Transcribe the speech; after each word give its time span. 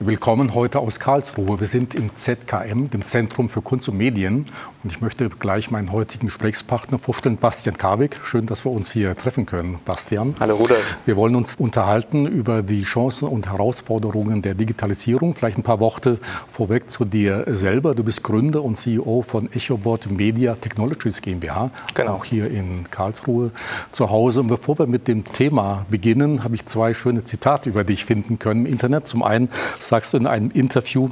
Willkommen 0.00 0.54
heute 0.54 0.78
aus 0.78 1.00
Karlsruhe. 1.00 1.58
Wir 1.58 1.66
sind 1.66 1.96
im 1.96 2.14
ZKM, 2.14 2.88
dem 2.88 3.04
Zentrum 3.04 3.48
für 3.48 3.62
Kunst 3.62 3.88
und 3.88 3.96
Medien. 3.96 4.46
Und 4.84 4.92
ich 4.92 5.00
möchte 5.00 5.28
gleich 5.28 5.72
meinen 5.72 5.90
heutigen 5.90 6.28
Gesprächspartner 6.28 7.00
vorstellen, 7.00 7.36
Bastian 7.36 7.76
Karwig. 7.76 8.16
Schön, 8.22 8.46
dass 8.46 8.64
wir 8.64 8.70
uns 8.70 8.92
hier 8.92 9.16
treffen 9.16 9.44
können, 9.44 9.80
Bastian. 9.84 10.36
Hallo 10.38 10.54
Rudolf. 10.54 10.98
Wir 11.04 11.16
wollen 11.16 11.34
uns 11.34 11.56
unterhalten 11.56 12.26
über 12.26 12.62
die 12.62 12.84
Chancen 12.84 13.26
und 13.26 13.50
Herausforderungen 13.50 14.40
der 14.40 14.54
Digitalisierung. 14.54 15.34
Vielleicht 15.34 15.58
ein 15.58 15.64
paar 15.64 15.80
Worte 15.80 16.20
vorweg 16.48 16.88
zu 16.92 17.04
dir 17.04 17.46
selber. 17.48 17.96
Du 17.96 18.04
bist 18.04 18.22
Gründer 18.22 18.62
und 18.62 18.76
CEO 18.76 19.22
von 19.22 19.50
EchoBot 19.52 20.08
Media 20.12 20.54
Technologies 20.54 21.22
GmbH, 21.22 21.72
genau. 21.94 22.12
auch 22.12 22.24
hier 22.24 22.48
in 22.48 22.88
Karlsruhe 22.88 23.50
zu 23.90 24.10
Hause. 24.10 24.42
Und 24.42 24.46
bevor 24.46 24.78
wir 24.78 24.86
mit 24.86 25.08
dem 25.08 25.24
Thema 25.24 25.86
beginnen, 25.90 26.44
habe 26.44 26.54
ich 26.54 26.66
zwei 26.66 26.94
schöne 26.94 27.24
Zitate 27.24 27.68
über 27.68 27.82
dich 27.82 28.04
finden 28.04 28.38
können 28.38 28.64
im 28.64 28.72
Internet. 28.72 29.08
Zum 29.08 29.24
einen 29.24 29.48
sagst 29.88 30.12
du 30.12 30.18
in 30.18 30.26
einem 30.26 30.50
Interview, 30.50 31.08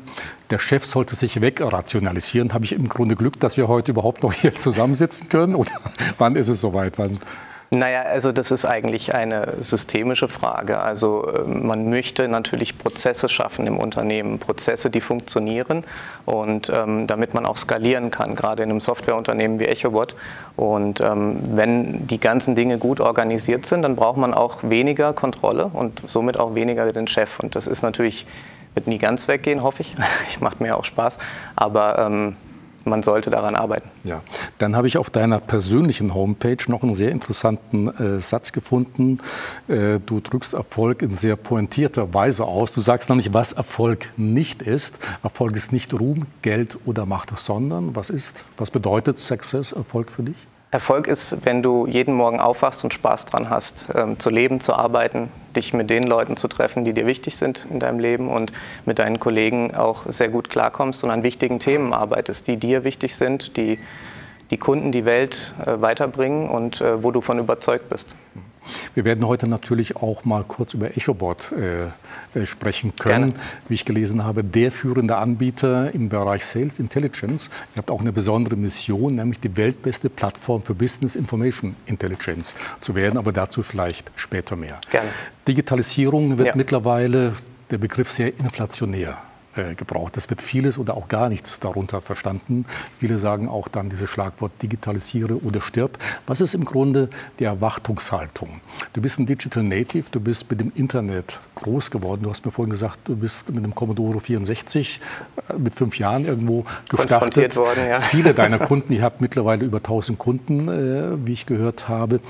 der 0.51 0.59
Chef 0.59 0.85
sollte 0.85 1.17
sich 1.17 1.41
wegrationalisieren. 1.41 2.55
Habe 2.55 2.65
ich 2.65 2.73
im 2.73 2.89
Grunde 2.89 3.17
Glück, 3.17 3.41
dass 3.41 3.57
wir 3.57 3.69
heute 3.69 3.93
überhaupt 3.93 4.23
noch 4.23 4.33
hier 4.33 4.55
zusammensitzen 4.55 5.29
können? 5.29 5.55
Oder 5.55 5.73
wann 6.19 6.37
ist 6.37 6.49
es 6.49 6.61
soweit? 6.61 6.99
Wann? 6.99 7.19
Naja, 7.71 8.03
also 8.03 8.31
das 8.31 8.53
ist 8.53 8.65
eigentlich 8.65 9.13
eine 9.13 9.55
systemische 9.61 10.29
Frage. 10.29 10.79
Also 10.79 11.27
ähm, 11.35 11.67
man 11.67 11.91
möchte 11.91 12.29
natürlich 12.29 12.79
Prozesse 12.79 13.29
schaffen 13.29 13.67
im 13.67 13.79
Unternehmen, 13.79 14.39
Prozesse, 14.39 14.89
die 14.89 15.01
funktionieren 15.01 15.83
und 16.27 16.71
ähm, 16.73 17.09
damit 17.09 17.35
man 17.35 17.45
auch 17.45 17.57
skalieren 17.57 18.13
kann, 18.13 18.37
gerade 18.37 18.63
in 18.63 18.71
einem 18.71 18.81
Softwareunternehmen 18.81 19.59
wie 19.59 19.65
EchoBot. 19.65 20.15
Und 20.55 21.01
ähm, 21.01 21.41
wenn 21.57 22.07
die 22.07 22.21
ganzen 22.21 22.55
Dinge 22.55 22.79
gut 22.79 23.01
organisiert 23.01 23.67
sind, 23.67 23.83
dann 23.83 23.97
braucht 23.97 24.17
man 24.17 24.33
auch 24.33 24.63
weniger 24.63 25.13
Kontrolle 25.13 25.67
und 25.67 26.03
somit 26.07 26.39
auch 26.39 26.55
weniger 26.55 26.93
den 26.93 27.09
Chef. 27.09 27.41
Und 27.41 27.57
das 27.57 27.67
ist 27.67 27.83
natürlich 27.83 28.27
wird 28.77 28.87
nie 28.87 28.99
ganz 28.99 29.27
weggehen, 29.27 29.63
hoffe 29.63 29.83
ich. 29.83 29.97
Ich 30.29 30.41
macht 30.41 30.61
mir 30.61 30.77
auch 30.77 30.85
Spaß. 30.85 31.19
Aber 31.57 31.99
ähm, 31.99 32.37
man 32.87 33.03
sollte 33.03 33.31
daran 33.31 33.57
arbeiten. 33.57 33.89
Ja, 34.05 34.23
dann 34.59 34.77
habe 34.77 34.87
ich 34.87 34.97
auf 34.97 35.11
deiner 35.11 35.41
persönlichen 35.41 36.15
Homepage 36.15 36.59
noch 36.69 36.83
einen 36.83 36.95
sehr 36.95 37.11
interessanten 37.11 37.89
äh, 37.89 38.21
Satz 38.21 38.53
gefunden. 38.53 39.19
Äh, 39.67 39.99
du 39.99 40.21
drückst 40.21 40.55
Erfolg 40.55 41.03
in 41.03 41.15
sehr 41.15 41.37
pointierter 41.37 42.15
Weise 42.15 42.45
aus. 42.45 42.73
Du 42.73 42.81
sagst 42.81 43.09
nämlich, 43.09 43.35
was 43.35 43.53
Erfolg 43.53 44.11
nicht 44.17 44.63
ist. 44.63 44.99
Erfolg 45.23 45.57
ist 45.57 45.73
nicht 45.73 45.93
Ruhm, 45.99 46.27
Geld 46.43 46.79
oder 46.85 47.07
Macht, 47.07 47.37
sondern 47.39 47.97
was 47.97 48.11
ist, 48.11 48.45
was 48.57 48.71
bedeutet 48.71 49.19
Success, 49.19 49.73
Erfolg 49.73 50.11
für 50.11 50.23
dich? 50.23 50.37
Erfolg 50.71 51.07
ist, 51.07 51.45
wenn 51.45 51.63
du 51.63 51.87
jeden 51.87 52.15
Morgen 52.15 52.41
aufwachst 52.41 52.83
und 52.83 52.93
Spaß 52.93 53.27
dran 53.27 53.51
hast, 53.51 53.87
ähm, 53.95 54.19
zu 54.19 54.31
leben, 54.31 54.61
zu 54.61 54.75
arbeiten, 54.75 55.31
dich 55.55 55.73
mit 55.73 55.91
den 55.91 56.03
Leuten 56.03 56.37
zu 56.37 56.49
treffen, 56.49 56.85
die 56.85 56.93
dir 56.93 57.07
wichtig 57.07 57.37
sind 57.37 57.67
in 57.71 57.79
deinem 57.79 57.99
Leben 57.99 58.29
und 58.29 58.53
mit 58.85 58.99
deinen 58.99 59.21
Kollegen 59.21 59.75
auch 59.75 60.03
sehr 60.07 60.29
gut 60.29 60.51
klarkommst 60.51 61.05
und 61.05 61.11
an 61.11 61.23
wichtigen 61.23 61.61
Themen 61.61 61.93
arbeitest, 61.93 62.49
die 62.49 62.57
dir 62.57 62.85
wichtig 62.85 63.15
sind, 63.15 63.57
die 63.57 63.79
die 64.51 64.59
Kunden, 64.59 64.93
die 64.93 65.05
Welt 65.05 65.55
äh, 65.65 65.81
weiterbringen 65.81 66.49
und 66.49 66.81
äh, 66.81 67.03
wo 67.03 67.11
du 67.11 67.21
von 67.21 67.39
überzeugt 67.39 67.89
bist. 67.89 68.15
Wir 68.95 69.05
werden 69.05 69.27
heute 69.27 69.49
natürlich 69.49 69.97
auch 69.97 70.25
mal 70.25 70.45
kurz 70.45 70.75
über 70.75 70.97
EchoBot 70.97 71.53
äh, 71.53 71.87
äh, 72.39 72.47
sprechen 72.47 72.95
können. 72.97 73.35
Gerne. 73.35 73.47
Wie 73.69 73.75
ich 73.75 73.85
gelesen 73.85 74.25
habe, 74.25 74.45
der 74.45 74.73
führende 74.73 75.17
Anbieter 75.17 75.95
im 75.95 76.09
Bereich 76.09 76.45
Sales 76.45 76.79
Intelligence. 76.79 77.51
Ihr 77.75 77.79
habt 77.79 77.91
auch 77.91 78.01
eine 78.01 78.13
besondere 78.13 78.57
Mission, 78.57 79.17
nämlich 79.17 79.41
die 79.41 79.57
weltbeste 79.57 80.11
Plattform 80.11 80.63
für 80.63 80.75
Business 80.75 81.17
Information 81.17 81.77
Intelligence 81.87 82.55
zu 82.81 82.95
werden, 82.95 83.19
aber 83.19 83.33
dazu 83.33 83.63
vielleicht 83.63 84.11
später 84.17 84.57
mehr. 84.57 84.81
Gerne. 84.91 85.09
Digitalisierung 85.47 86.39
wird 86.39 86.49
ja. 86.49 86.57
mittlerweile 86.57 87.35
der 87.71 87.79
Begriff 87.79 88.11
sehr 88.11 88.39
inflationär 88.39 89.19
äh, 89.57 89.75
gebraucht. 89.75 90.17
Es 90.17 90.29
wird 90.31 90.43
vieles 90.43 90.79
oder 90.79 90.97
auch 90.97 91.09
gar 91.09 91.29
nichts 91.29 91.61
darunter 91.61 92.01
verstanden. 92.01 92.67
Viele 92.99 93.19
sagen 93.19 93.49
auch 93.49 93.69
dann 93.69 93.89
dieses 93.89 94.11
Schlagwort 94.11 94.53
digitalisiere 94.63 95.43
oder 95.43 95.61
stirb. 95.61 95.99
Was 96.27 96.41
ist 96.41 96.55
im 96.55 96.65
Grunde 96.65 97.09
die 97.39 97.45
Erwartungshaltung? 97.45 98.61
Du 98.93 99.01
bist 99.01 99.19
ein 99.19 99.27
Digital 99.27 99.63
Native, 99.63 100.05
du 100.11 100.21
bist 100.21 100.51
mit 100.51 100.61
dem 100.61 100.73
Internet 100.75 101.41
groß 101.55 101.91
geworden. 101.91 102.23
Du 102.25 102.31
hast 102.31 102.45
mir 102.45 102.53
vorhin 102.53 102.71
gesagt, 102.71 103.01
du 103.05 103.17
bist 103.17 103.51
mit 103.51 103.65
dem 103.65 103.75
Commodore 103.75 104.21
64 104.21 105.01
äh, 105.49 105.55
mit 105.55 105.75
fünf 105.75 105.99
Jahren 105.99 106.27
irgendwo 106.27 106.65
gestartet. 106.89 107.57
Worden, 107.57 107.87
ja. 107.89 108.01
Viele 108.01 108.35
deiner 108.35 108.59
Kunden, 108.67 108.93
ihr 108.93 109.03
habt 109.03 109.21
mittlerweile 109.21 109.65
über 109.65 109.79
1000 109.79 110.19
Kunden, 110.19 110.69
äh, 110.69 111.27
wie 111.27 111.33
ich 111.33 111.47
gehört 111.47 111.89
habe. 111.89 112.21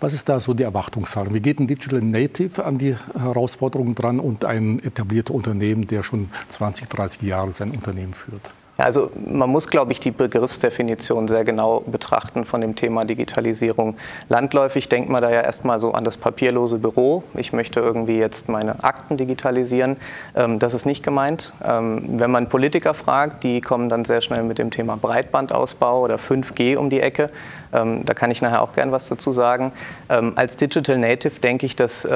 Was 0.00 0.12
ist 0.12 0.28
da 0.28 0.40
so 0.40 0.54
die 0.54 0.62
Erwartungshaltung? 0.62 1.34
Wie 1.34 1.40
geht 1.40 1.58
ein 1.58 1.66
Digital 1.66 2.00
Native 2.00 2.64
an 2.64 2.78
die 2.78 2.96
Herausforderungen 3.18 3.94
dran 3.94 4.20
und 4.20 4.44
ein 4.44 4.82
etablierter 4.82 5.34
Unternehmen, 5.34 5.86
der 5.86 6.02
schon 6.02 6.28
20 6.48 6.75
20, 6.76 6.88
30 6.88 7.22
Jahre 7.22 7.52
sein 7.52 7.70
Unternehmen 7.70 8.12
führt. 8.12 8.42
Also 8.78 9.10
man 9.14 9.48
muss, 9.48 9.68
glaube 9.68 9.92
ich, 9.92 10.00
die 10.00 10.10
Begriffsdefinition 10.10 11.28
sehr 11.28 11.44
genau 11.44 11.80
betrachten 11.86 12.44
von 12.44 12.60
dem 12.60 12.74
Thema 12.74 13.06
Digitalisierung. 13.06 13.96
Landläufig 14.28 14.88
denkt 14.88 15.08
man 15.08 15.22
da 15.22 15.30
ja 15.30 15.40
erstmal 15.40 15.80
so 15.80 15.92
an 15.92 16.04
das 16.04 16.18
papierlose 16.18 16.78
Büro. 16.78 17.22
Ich 17.34 17.54
möchte 17.54 17.80
irgendwie 17.80 18.18
jetzt 18.18 18.50
meine 18.50 18.84
Akten 18.84 19.16
digitalisieren. 19.16 19.96
Ähm, 20.34 20.58
das 20.58 20.74
ist 20.74 20.84
nicht 20.84 21.02
gemeint. 21.02 21.54
Ähm, 21.64 22.04
wenn 22.18 22.30
man 22.30 22.48
Politiker 22.50 22.92
fragt, 22.92 23.44
die 23.44 23.62
kommen 23.62 23.88
dann 23.88 24.04
sehr 24.04 24.20
schnell 24.20 24.42
mit 24.42 24.58
dem 24.58 24.70
Thema 24.70 24.96
Breitbandausbau 24.96 26.02
oder 26.02 26.16
5G 26.16 26.76
um 26.76 26.90
die 26.90 27.00
Ecke. 27.00 27.30
Ähm, 27.72 28.04
da 28.04 28.12
kann 28.12 28.30
ich 28.30 28.42
nachher 28.42 28.60
auch 28.60 28.74
gern 28.74 28.92
was 28.92 29.08
dazu 29.08 29.32
sagen. 29.32 29.72
als 30.08 30.56
Digital 30.56 30.98
Native 30.98 31.40
denke 31.40 31.66
ich, 31.66 31.76
dass 31.76 32.06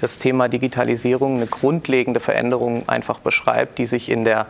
das 0.00 0.18
Thema 0.18 0.48
Digitalisierung 0.48 1.36
eine 1.36 1.46
grundlegende 1.46 2.20
Veränderung 2.20 2.88
einfach 2.88 3.18
beschreibt, 3.18 3.78
die 3.78 3.86
sich 3.86 4.10
in 4.10 4.24
der 4.24 4.46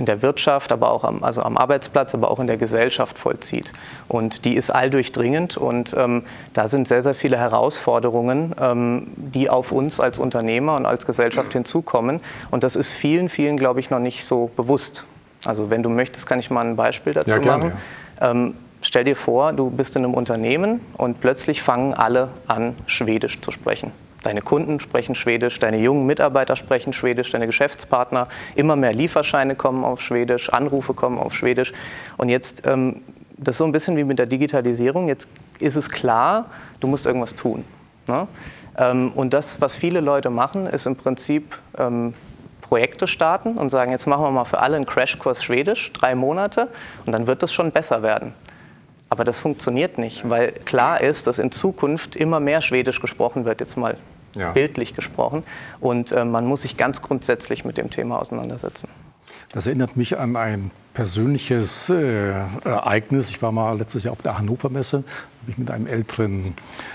in 0.00 0.06
der 0.06 0.22
Wirtschaft, 0.22 0.72
aber 0.72 0.90
auch 0.90 1.04
am, 1.04 1.22
also 1.22 1.42
am 1.42 1.58
Arbeitsplatz, 1.58 2.14
aber 2.14 2.30
auch 2.30 2.40
in 2.40 2.46
der 2.46 2.56
Gesellschaft 2.56 3.18
vollzieht. 3.18 3.70
Und 4.08 4.46
die 4.46 4.54
ist 4.54 4.70
alldurchdringend 4.70 5.58
und 5.58 5.94
ähm, 5.96 6.24
da 6.54 6.68
sind 6.68 6.88
sehr, 6.88 7.02
sehr 7.02 7.14
viele 7.14 7.36
Herausforderungen, 7.36 8.54
ähm, 8.58 9.08
die 9.16 9.50
auf 9.50 9.72
uns 9.72 10.00
als 10.00 10.18
Unternehmer 10.18 10.74
und 10.76 10.86
als 10.86 11.04
Gesellschaft 11.04 11.52
hinzukommen. 11.52 12.20
Und 12.50 12.64
das 12.64 12.76
ist 12.76 12.94
vielen, 12.94 13.28
vielen, 13.28 13.58
glaube 13.58 13.78
ich, 13.80 13.90
noch 13.90 14.00
nicht 14.00 14.24
so 14.24 14.50
bewusst. 14.56 15.04
Also 15.44 15.68
wenn 15.68 15.82
du 15.82 15.90
möchtest, 15.90 16.26
kann 16.26 16.38
ich 16.38 16.50
mal 16.50 16.64
ein 16.64 16.76
Beispiel 16.76 17.12
dazu 17.12 17.28
ja, 17.28 17.38
gerne, 17.38 17.64
machen. 17.64 17.78
Ja. 18.20 18.30
Ähm, 18.30 18.54
stell 18.80 19.04
dir 19.04 19.16
vor, 19.16 19.52
du 19.52 19.68
bist 19.68 19.96
in 19.96 20.04
einem 20.04 20.14
Unternehmen 20.14 20.80
und 20.96 21.20
plötzlich 21.20 21.60
fangen 21.60 21.92
alle 21.92 22.30
an, 22.46 22.74
Schwedisch 22.86 23.38
zu 23.42 23.50
sprechen. 23.50 23.92
Deine 24.22 24.42
Kunden 24.42 24.80
sprechen 24.80 25.14
Schwedisch, 25.14 25.58
deine 25.58 25.78
jungen 25.78 26.06
Mitarbeiter 26.06 26.56
sprechen 26.56 26.92
Schwedisch, 26.92 27.30
deine 27.30 27.46
Geschäftspartner, 27.46 28.28
immer 28.54 28.76
mehr 28.76 28.92
Lieferscheine 28.92 29.54
kommen 29.54 29.84
auf 29.84 30.02
Schwedisch, 30.02 30.50
Anrufe 30.50 30.92
kommen 30.92 31.18
auf 31.18 31.34
Schwedisch. 31.34 31.72
Und 32.18 32.28
jetzt, 32.28 32.66
ähm, 32.66 33.02
das 33.36 33.54
ist 33.54 33.58
so 33.58 33.64
ein 33.64 33.72
bisschen 33.72 33.96
wie 33.96 34.04
mit 34.04 34.18
der 34.18 34.26
Digitalisierung, 34.26 35.08
jetzt 35.08 35.28
ist 35.58 35.76
es 35.76 35.88
klar, 35.88 36.46
du 36.80 36.86
musst 36.86 37.06
irgendwas 37.06 37.34
tun. 37.34 37.64
Ne? 38.06 38.26
Ähm, 38.76 39.12
und 39.14 39.32
das, 39.32 39.60
was 39.60 39.74
viele 39.74 40.00
Leute 40.00 40.28
machen, 40.28 40.66
ist 40.66 40.86
im 40.86 40.96
Prinzip 40.96 41.58
ähm, 41.78 42.12
Projekte 42.60 43.06
starten 43.06 43.56
und 43.56 43.70
sagen, 43.70 43.90
jetzt 43.90 44.06
machen 44.06 44.22
wir 44.22 44.30
mal 44.30 44.44
für 44.44 44.60
alle 44.60 44.76
einen 44.76 44.86
Crashkurs 44.86 45.42
Schwedisch, 45.42 45.92
drei 45.92 46.14
Monate, 46.14 46.68
und 47.04 47.12
dann 47.12 47.26
wird 47.26 47.42
es 47.42 47.52
schon 47.52 47.72
besser 47.72 48.02
werden. 48.02 48.32
Aber 49.10 49.24
das 49.24 49.40
funktioniert 49.40 49.98
nicht, 49.98 50.28
weil 50.30 50.52
klar 50.52 51.00
ist, 51.00 51.26
dass 51.26 51.40
in 51.40 51.50
Zukunft 51.50 52.14
immer 52.14 52.38
mehr 52.38 52.62
Schwedisch 52.62 53.00
gesprochen 53.00 53.44
wird, 53.44 53.60
jetzt 53.60 53.76
mal 53.76 53.96
ja. 54.34 54.52
bildlich 54.52 54.94
gesprochen. 54.94 55.42
Und 55.80 56.12
äh, 56.12 56.24
man 56.24 56.46
muss 56.46 56.62
sich 56.62 56.76
ganz 56.76 57.02
grundsätzlich 57.02 57.64
mit 57.64 57.76
dem 57.76 57.90
Thema 57.90 58.20
auseinandersetzen. 58.20 58.88
Das 59.52 59.66
erinnert 59.66 59.96
mich 59.96 60.16
an 60.16 60.36
ein 60.36 60.70
persönliches 60.94 61.90
äh, 61.90 62.30
Ereignis. 62.64 63.30
Ich 63.30 63.42
war 63.42 63.50
mal 63.50 63.76
letztes 63.76 64.04
Jahr 64.04 64.12
auf 64.12 64.22
der 64.22 64.38
Hannover 64.38 64.70
Messe, 64.70 64.98
habe 65.42 65.50
ich 65.50 65.58
mit 65.58 65.70
einem 65.70 65.88
älteren 65.88 66.54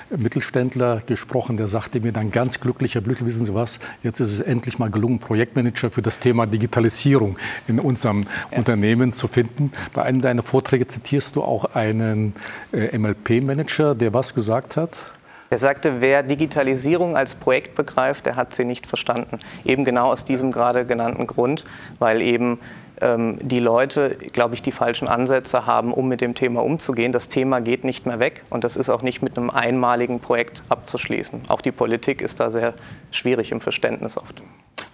Mittelständler 0.10 1.02
gesprochen, 1.06 1.58
der 1.58 1.68
sagte 1.68 2.00
mir 2.00 2.14
dann 2.14 2.32
ganz 2.32 2.62
glücklicher 2.62 3.02
Glück, 3.02 3.26
wissen 3.26 3.46
Sie 3.46 3.54
was, 3.54 3.80
jetzt 4.04 4.22
ist 4.22 4.32
es 4.32 4.40
endlich 4.40 4.80
mal 4.80 4.90
gelungen, 4.90 5.20
Projektmanager 5.20 5.90
für 5.90 6.02
das 6.02 6.20
Thema 6.20 6.46
Digitalisierung 6.46 7.38
in 7.68 7.80
unserem 7.80 8.26
ja. 8.52 8.58
Unternehmen 8.58 9.12
zu 9.12 9.28
finden. 9.28 9.72
Bei 9.94 10.04
einem 10.04 10.22
deiner 10.22 10.44
Vorträge 10.44 10.88
zitierst 10.88 11.36
du 11.36 11.44
auch 11.44 11.76
einen 11.76 12.36
äh, 12.72 12.98
MLP-Manager, 12.98 13.96
der 13.96 14.14
was 14.14 14.34
gesagt 14.34 14.78
hat? 14.78 15.15
Er 15.56 15.60
sagte, 15.60 16.02
wer 16.02 16.22
Digitalisierung 16.22 17.16
als 17.16 17.34
Projekt 17.34 17.76
begreift, 17.76 18.26
der 18.26 18.36
hat 18.36 18.54
sie 18.54 18.66
nicht 18.66 18.86
verstanden. 18.86 19.40
Eben 19.64 19.86
genau 19.86 20.12
aus 20.12 20.26
diesem 20.26 20.52
gerade 20.52 20.86
genannten 20.86 21.28
Grund, 21.28 21.64
weil 21.98 22.22
eben 22.22 22.60
ähm, 23.00 23.38
die 23.42 23.62
Leute, 23.62 24.18
glaube 24.34 24.56
ich, 24.56 24.64
die 24.64 24.74
falschen 24.74 25.08
Ansätze 25.08 25.66
haben, 25.66 25.94
um 25.94 26.10
mit 26.10 26.20
dem 26.20 26.36
Thema 26.36 26.62
umzugehen. 26.62 27.14
Das 27.14 27.30
Thema 27.30 27.62
geht 27.62 27.86
nicht 27.86 28.06
mehr 28.06 28.20
weg 28.20 28.44
und 28.50 28.66
das 28.66 28.76
ist 28.76 28.90
auch 28.90 29.02
nicht 29.02 29.22
mit 29.22 29.38
einem 29.38 29.50
einmaligen 29.50 30.20
Projekt 30.20 30.62
abzuschließen. 30.68 31.44
Auch 31.48 31.62
die 31.62 31.72
Politik 31.72 32.22
ist 32.22 32.42
da 32.42 32.50
sehr 32.52 32.74
schwierig 33.12 33.54
im 33.54 33.62
Verständnis 33.62 34.18
oft. 34.18 34.44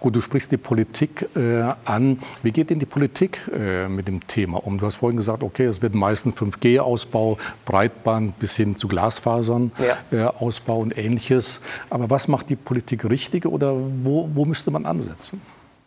Gut, 0.02 0.16
du 0.16 0.20
sprichst 0.20 0.50
die 0.50 0.56
Politik 0.56 1.28
äh, 1.36 1.62
an. 1.84 2.18
Wie 2.42 2.50
geht 2.50 2.70
denn 2.70 2.80
die 2.80 2.86
Politik 2.86 3.48
äh, 3.56 3.86
mit 3.86 4.08
dem 4.08 4.26
Thema 4.26 4.58
um? 4.66 4.76
Du 4.78 4.84
hast 4.84 4.96
vorhin 4.96 5.16
gesagt, 5.16 5.44
okay, 5.44 5.64
es 5.66 5.80
wird 5.80 5.94
meistens 5.94 6.34
5G-Ausbau, 6.34 7.38
Breitband 7.64 8.36
bis 8.40 8.56
hin 8.56 8.74
zu 8.74 8.88
Glasfasern 8.88 9.70
ja. 9.78 9.98
äh, 10.10 10.24
Ausbau 10.24 10.78
und 10.78 10.98
ähnliches. 10.98 11.60
Aber 11.88 12.10
was 12.10 12.26
macht 12.26 12.50
die 12.50 12.56
Politik 12.56 13.08
richtig 13.08 13.46
oder 13.46 13.76
wo, 13.76 14.28
wo 14.34 14.44
müsste 14.44 14.72
man 14.72 14.86
ansetzen? 14.86 15.40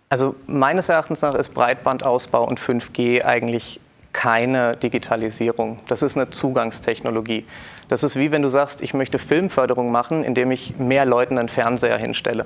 Also 0.08 0.38
meines 0.48 0.88
Erachtens 0.88 1.22
nach 1.22 1.36
ist 1.36 1.54
Breitbandausbau 1.54 2.48
und 2.48 2.58
5G 2.58 3.26
eigentlich 3.26 3.82
keine 4.14 4.78
Digitalisierung. 4.78 5.80
Das 5.90 6.02
ist 6.02 6.16
eine 6.16 6.30
Zugangstechnologie. 6.30 7.44
Das 7.90 8.02
ist 8.02 8.16
wie 8.16 8.32
wenn 8.32 8.44
du 8.44 8.48
sagst, 8.48 8.82
ich 8.82 8.94
möchte 8.94 9.20
Filmförderung 9.20 9.92
machen, 9.92 10.24
indem 10.24 10.52
ich 10.52 10.78
mehr 10.78 11.06
Leuten 11.06 11.38
einen 11.38 11.50
Fernseher 11.50 11.98
hinstelle. 11.98 12.46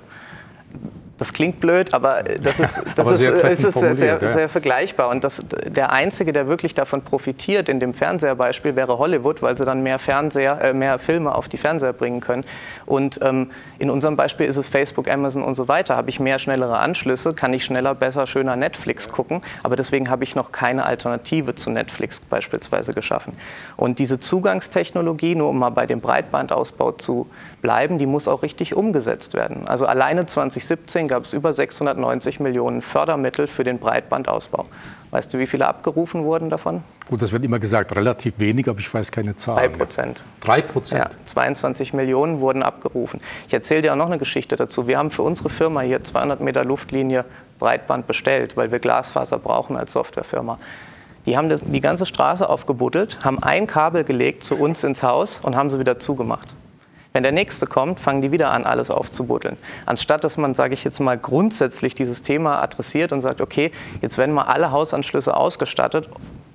Das 1.19 1.33
klingt 1.33 1.60
blöd, 1.60 1.94
aber 1.94 2.24
das 2.24 2.60
ist, 2.60 2.81
das 2.95 3.00
aber 3.00 3.12
ist, 3.12 3.19
sehr, 3.19 3.33
ist, 3.33 3.66
ist 3.66 3.77
sehr, 3.77 3.95
sehr, 3.95 4.19
ja. 4.21 4.31
sehr, 4.31 4.48
vergleichbar. 4.48 5.10
Und 5.10 5.25
das, 5.25 5.44
der 5.66 5.92
Einzige, 5.92 6.31
der 6.31 6.48
wirklich 6.48 6.74
davon 6.74 7.01
profitiert 7.01 7.68
in 7.68 7.81
dem 7.81 7.94
Fernseherbeispiel, 7.94 8.77
wäre 8.77 8.98
Hollywood, 8.98 9.42
weil 9.42 9.57
sie 9.57 9.66
dann 9.66 9.83
mehr, 9.83 10.00
Fernseher, 10.00 10.62
äh, 10.62 10.74
mehr 10.74 10.98
Filme 10.98 11.36
auf 11.36 11.50
die 11.50 11.57
Fernseher 11.57 11.92
bringen 11.92 12.21
können. 12.21 12.45
Und 12.86 13.19
ähm, 13.21 13.51
in 13.80 13.89
unserem 13.89 14.16
Beispiel 14.16 14.45
ist 14.45 14.56
es 14.56 14.69
Facebook, 14.69 15.10
Amazon 15.10 15.44
und 15.44 15.56
so 15.56 15.68
weiter. 15.68 15.98
Habe 15.98 16.10
ich 16.10 16.21
mehr, 16.21 16.39
schnellere 16.39 16.80
Anschlüsse, 16.80 17.33
kann 17.33 17.54
ich 17.54 17.66
schneller, 17.66 17.95
besser, 17.95 18.25
schöner 18.25 18.56
Netflix 18.56 19.10
gucken. 19.10 19.42
Aber 19.63 19.75
deswegen 19.75 20.10
habe 20.10 20.24
ich 20.24 20.36
noch 20.36 20.54
keine 20.54 20.86
Alternative 20.86 21.54
zu 21.54 21.69
Netflix 21.69 22.21
beispielsweise 22.21 22.94
geschaffen. 22.94 23.33
Und 23.75 24.00
diese 24.00 24.21
Zugangstechnologie, 24.21 25.36
nur 25.36 25.50
um 25.50 25.60
mal 25.60 25.69
bei 25.69 25.86
dem 25.86 26.00
Breitbandausbau 26.00 26.94
zu 26.94 27.30
bleiben, 27.62 27.98
die 27.98 28.06
muss 28.06 28.30
auch 28.30 28.42
richtig 28.42 28.74
umgesetzt 28.74 29.33
werden. 29.33 29.68
Also 29.68 29.86
alleine 29.86 30.25
2017 30.25 31.08
gab 31.09 31.25
es 31.25 31.33
über 31.33 31.51
690 31.51 32.39
Millionen 32.39 32.81
Fördermittel 32.81 33.47
für 33.47 33.65
den 33.65 33.79
Breitbandausbau. 33.79 34.65
Weißt 35.11 35.33
du, 35.33 35.39
wie 35.39 35.47
viele 35.47 35.67
abgerufen 35.67 36.23
wurden 36.23 36.50
davon? 36.50 36.83
Gut, 37.09 37.21
das 37.21 37.33
wird 37.33 37.44
immer 37.44 37.59
gesagt, 37.59 37.95
relativ 37.95 38.39
wenig, 38.39 38.69
aber 38.69 38.79
ich 38.79 38.94
weiß 38.94 39.11
keine 39.11 39.35
Zahl. 39.35 39.56
Drei 39.56 39.67
Prozent. 39.67 40.23
Drei 40.39 40.61
Prozent? 40.61 41.03
Ja, 41.03 41.09
22 41.25 41.94
Millionen 41.94 42.39
wurden 42.39 42.63
abgerufen. 42.63 43.19
Ich 43.47 43.53
erzähle 43.53 43.81
dir 43.81 43.91
auch 43.91 43.97
noch 43.97 44.06
eine 44.06 44.19
Geschichte 44.19 44.56
dazu. 44.56 44.88
Wir 44.88 44.97
haben 44.97 45.11
für 45.11 45.23
unsere 45.23 45.50
Firma 45.50 45.81
hier 45.81 46.03
200 46.03 46.39
Meter 46.39 46.63
Luftlinie 46.63 47.25
Breitband 47.57 48.07
bestellt, 48.07 48.56
weil 48.56 48.71
wir 48.71 48.79
Glasfaser 48.79 49.39
brauchen 49.39 49.75
als 49.75 49.91
Softwarefirma. 49.91 50.59
Die 51.25 51.35
haben 51.35 51.50
das, 51.50 51.61
die 51.65 51.81
ganze 51.81 52.06
Straße 52.06 52.47
aufgebuddelt, 52.47 53.19
haben 53.23 53.41
ein 53.44 53.67
Kabel 53.67 54.03
gelegt 54.03 54.44
zu 54.44 54.56
uns 54.56 54.83
ins 54.83 55.03
Haus 55.03 55.39
und 55.39 55.56
haben 55.56 55.69
sie 55.69 55.79
wieder 55.79 56.00
zugemacht. 56.00 56.53
Wenn 57.19 57.24
der 57.24 57.33
nächste 57.33 57.68
kommt, 57.68 58.00
fangen 58.00 58.21
die 58.21 58.31
wieder 58.31 58.51
an, 58.51 58.63
alles 58.63 58.89
aufzubuddeln. 58.89 59.57
Anstatt 59.86 60.24
dass 60.24 60.38
man, 60.38 60.54
sage 60.54 60.74
ich 60.74 60.86
jetzt 60.86 61.01
mal, 61.01 61.18
grundsätzlich 61.18 61.94
dieses 61.94 62.24
Thema 62.24 62.62
adressiert 62.62 63.12
und 63.12 63.19
sagt, 63.19 63.42
okay, 63.42 63.74
jetzt 64.01 64.18
werden 64.18 64.33
mal 64.33 64.44
alle 64.44 64.71
Hausanschlüsse 64.71 65.36
ausgestattet, 65.36 66.07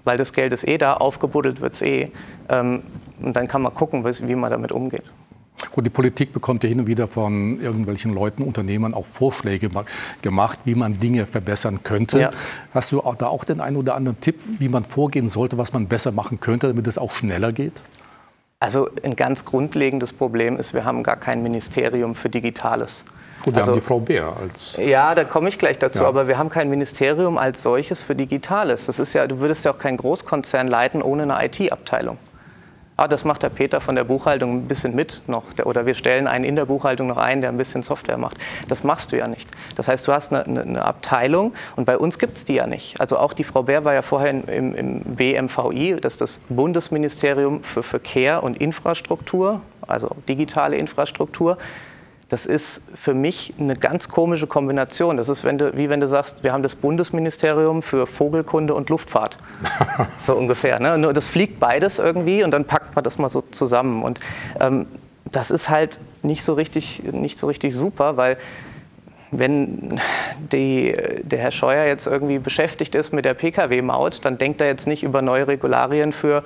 weil 0.04 0.16
das 0.16 0.32
Geld 0.32 0.54
ist 0.54 0.66
eh 0.66 0.78
da, 0.78 0.94
aufgebuddelt 0.94 1.60
wird 1.60 1.74
es 1.74 1.82
eh. 1.82 2.10
Ähm, 2.48 2.82
und 3.20 3.36
dann 3.36 3.46
kann 3.46 3.60
man 3.60 3.74
gucken, 3.74 4.06
wie 4.06 4.34
man 4.34 4.50
damit 4.50 4.72
umgeht. 4.72 5.02
Gut, 5.70 5.84
die 5.84 5.90
Politik 5.90 6.32
bekommt 6.32 6.62
ja 6.62 6.70
hin 6.70 6.80
und 6.80 6.86
wieder 6.86 7.08
von 7.08 7.60
irgendwelchen 7.60 8.14
Leuten, 8.14 8.42
Unternehmern 8.42 8.94
auch 8.94 9.04
Vorschläge 9.04 9.68
gemacht, 10.22 10.60
wie 10.64 10.74
man 10.74 10.98
Dinge 10.98 11.26
verbessern 11.26 11.80
könnte. 11.82 12.20
Ja. 12.20 12.30
Hast 12.72 12.90
du 12.90 13.02
da 13.18 13.26
auch 13.26 13.44
den 13.44 13.60
einen 13.60 13.76
oder 13.76 13.96
anderen 13.96 14.18
Tipp, 14.22 14.40
wie 14.58 14.70
man 14.70 14.86
vorgehen 14.86 15.28
sollte, 15.28 15.58
was 15.58 15.74
man 15.74 15.88
besser 15.88 16.10
machen 16.10 16.40
könnte, 16.40 16.68
damit 16.68 16.86
es 16.86 16.96
auch 16.96 17.12
schneller 17.12 17.52
geht? 17.52 17.82
Also 18.64 18.88
ein 19.02 19.14
ganz 19.14 19.44
grundlegendes 19.44 20.14
Problem 20.14 20.58
ist, 20.58 20.72
wir 20.72 20.86
haben 20.86 21.02
gar 21.02 21.16
kein 21.16 21.42
Ministerium 21.42 22.14
für 22.14 22.30
Digitales. 22.30 23.04
Und 23.44 23.52
wir 23.52 23.60
also, 23.60 23.72
haben 23.72 23.78
die 23.78 23.84
Frau 23.84 24.00
Bär 24.00 24.34
als. 24.40 24.78
Ja, 24.82 25.14
da 25.14 25.24
komme 25.24 25.50
ich 25.50 25.58
gleich 25.58 25.78
dazu. 25.78 25.98
Ja. 25.98 26.08
Aber 26.08 26.28
wir 26.28 26.38
haben 26.38 26.48
kein 26.48 26.70
Ministerium 26.70 27.36
als 27.36 27.62
solches 27.62 28.00
für 28.00 28.14
Digitales. 28.14 28.86
Das 28.86 28.98
ist 28.98 29.12
ja, 29.12 29.26
du 29.26 29.38
würdest 29.38 29.66
ja 29.66 29.72
auch 29.72 29.78
keinen 29.78 29.98
Großkonzern 29.98 30.66
leiten 30.66 31.02
ohne 31.02 31.24
eine 31.24 31.44
IT-Abteilung. 31.44 32.16
Ah, 32.96 33.08
das 33.08 33.24
macht 33.24 33.42
der 33.42 33.48
Peter 33.48 33.80
von 33.80 33.96
der 33.96 34.04
Buchhaltung 34.04 34.58
ein 34.58 34.68
bisschen 34.68 34.94
mit 34.94 35.22
noch. 35.26 35.42
Oder 35.64 35.84
wir 35.84 35.94
stellen 35.94 36.28
einen 36.28 36.44
in 36.44 36.54
der 36.54 36.66
Buchhaltung 36.66 37.08
noch 37.08 37.16
ein, 37.16 37.40
der 37.40 37.50
ein 37.50 37.56
bisschen 37.56 37.82
Software 37.82 38.18
macht. 38.18 38.36
Das 38.68 38.84
machst 38.84 39.10
du 39.10 39.16
ja 39.16 39.26
nicht. 39.26 39.50
Das 39.74 39.88
heißt, 39.88 40.06
du 40.06 40.12
hast 40.12 40.32
eine, 40.32 40.44
eine, 40.44 40.62
eine 40.62 40.84
Abteilung 40.84 41.54
und 41.74 41.86
bei 41.86 41.98
uns 41.98 42.20
gibt 42.20 42.36
es 42.36 42.44
die 42.44 42.54
ja 42.54 42.68
nicht. 42.68 43.00
Also 43.00 43.18
auch 43.18 43.32
die 43.32 43.42
Frau 43.42 43.64
Bär 43.64 43.84
war 43.84 43.94
ja 43.94 44.02
vorher 44.02 44.30
im, 44.30 44.74
im 44.76 45.00
BMVI, 45.00 45.96
das 46.00 46.14
ist 46.14 46.20
das 46.20 46.40
Bundesministerium 46.48 47.64
für 47.64 47.82
Verkehr 47.82 48.44
und 48.44 48.58
Infrastruktur, 48.58 49.60
also 49.88 50.10
digitale 50.28 50.76
Infrastruktur 50.76 51.58
das 52.28 52.46
ist 52.46 52.82
für 52.94 53.14
mich 53.14 53.54
eine 53.58 53.76
ganz 53.76 54.08
komische 54.08 54.46
Kombination. 54.46 55.16
Das 55.16 55.28
ist 55.28 55.44
wenn 55.44 55.58
du, 55.58 55.76
wie 55.76 55.90
wenn 55.90 56.00
du 56.00 56.08
sagst, 56.08 56.42
wir 56.42 56.52
haben 56.52 56.62
das 56.62 56.74
Bundesministerium 56.74 57.82
für 57.82 58.06
Vogelkunde 58.06 58.74
und 58.74 58.88
Luftfahrt. 58.88 59.36
so 60.18 60.34
ungefähr. 60.34 60.80
Ne? 60.80 60.96
Nur 60.98 61.12
das 61.12 61.28
fliegt 61.28 61.60
beides 61.60 61.98
irgendwie 61.98 62.42
und 62.42 62.50
dann 62.50 62.64
packt 62.64 62.94
man 62.94 63.04
das 63.04 63.18
mal 63.18 63.28
so 63.28 63.42
zusammen. 63.42 64.02
Und 64.02 64.20
ähm, 64.58 64.86
das 65.30 65.50
ist 65.50 65.68
halt 65.68 66.00
nicht 66.22 66.44
so 66.44 66.54
richtig, 66.54 67.02
nicht 67.12 67.38
so 67.38 67.46
richtig 67.46 67.74
super, 67.74 68.16
weil 68.16 68.38
wenn 69.30 70.00
die, 70.52 70.94
der 71.22 71.38
Herr 71.38 71.50
Scheuer 71.50 71.86
jetzt 71.86 72.06
irgendwie 72.06 72.38
beschäftigt 72.38 72.94
ist 72.94 73.12
mit 73.12 73.24
der 73.24 73.34
Pkw-Maut, 73.34 74.24
dann 74.24 74.38
denkt 74.38 74.60
er 74.60 74.68
jetzt 74.68 74.86
nicht 74.86 75.02
über 75.02 75.22
neue 75.22 75.48
Regularien 75.48 76.12
für 76.12 76.44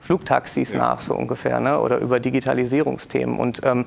Flugtaxis 0.00 0.72
ja. 0.72 0.78
nach, 0.78 1.00
so 1.00 1.14
ungefähr, 1.14 1.60
ne? 1.60 1.80
oder 1.80 1.98
über 1.98 2.20
Digitalisierungsthemen. 2.20 3.38
Und 3.38 3.60
ähm, 3.64 3.86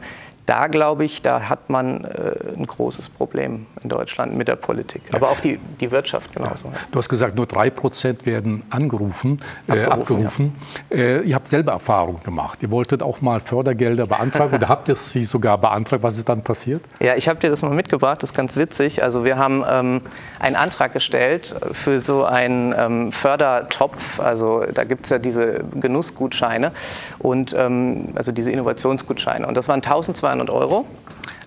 da 0.50 0.66
glaube 0.66 1.06
ich, 1.06 1.22
da 1.22 1.48
hat 1.48 1.70
man 1.70 2.06
äh, 2.06 2.58
ein 2.58 2.66
großes 2.66 3.10
Problem 3.10 3.68
in 3.84 3.90
Deutschland 3.90 4.36
mit 4.36 4.48
der 4.48 4.56
Politik. 4.56 5.04
Aber 5.12 5.30
auch 5.30 5.40
die, 5.40 5.60
die 5.80 5.92
Wirtschaft 5.92 6.34
genauso. 6.34 6.70
Ja. 6.70 6.74
Du 6.92 6.98
hast 6.98 7.08
gesagt, 7.08 7.36
nur 7.36 7.46
drei 7.46 7.70
Prozent 7.70 8.26
werden 8.26 8.64
angerufen, 8.72 9.42
äh, 9.68 9.84
abgerufen. 9.84 10.02
abgerufen. 10.02 10.56
Ja. 10.90 10.98
Äh, 10.98 11.22
ihr 11.22 11.36
habt 11.36 11.48
selber 11.48 11.74
Erfahrung 11.74 12.24
gemacht. 12.24 12.64
Ihr 12.64 12.72
wolltet 12.72 13.04
auch 13.04 13.22
mal 13.22 13.40
Fördergelder 13.40 14.08
beantragen 14.08 14.56
oder 14.56 14.68
habt 14.70 14.90
ihr 14.90 14.96
sie 14.96 15.24
sogar 15.24 15.60
beantragt? 15.60 16.02
Was 16.02 16.18
ist 16.18 16.28
dann 16.28 16.42
passiert? 16.42 16.82
Ja, 17.00 17.14
ich 17.16 17.30
habe 17.30 17.40
dir 17.40 17.52
das 17.52 17.62
mal 17.62 17.70
mitgebracht. 17.70 18.24
Das 18.24 18.32
ist 18.32 18.36
ganz 18.36 18.58
witzig. 18.58 19.04
Also 19.04 19.24
wir 19.24 19.38
haben 19.38 19.64
ähm, 19.70 20.02
einen 20.40 20.56
Antrag 20.56 20.94
gestellt 20.94 21.54
für 21.74 22.00
so 22.00 22.26
einen 22.26 22.74
ähm, 22.76 23.12
Fördertopf. 23.12 24.20
Also 24.20 24.66
da 24.74 24.84
gibt 24.84 25.06
es 25.06 25.12
ja 25.12 25.20
diese 25.20 25.64
Genussgutscheine 25.80 26.72
und 27.20 27.54
ähm, 27.56 28.14
also 28.16 28.32
diese 28.32 28.50
Innovationsgutscheine. 28.50 29.46
Und 29.46 29.56
das 29.56 29.68
waren 29.68 29.84
1200 29.84 30.39
200 30.40 30.62
Euro 30.62 30.86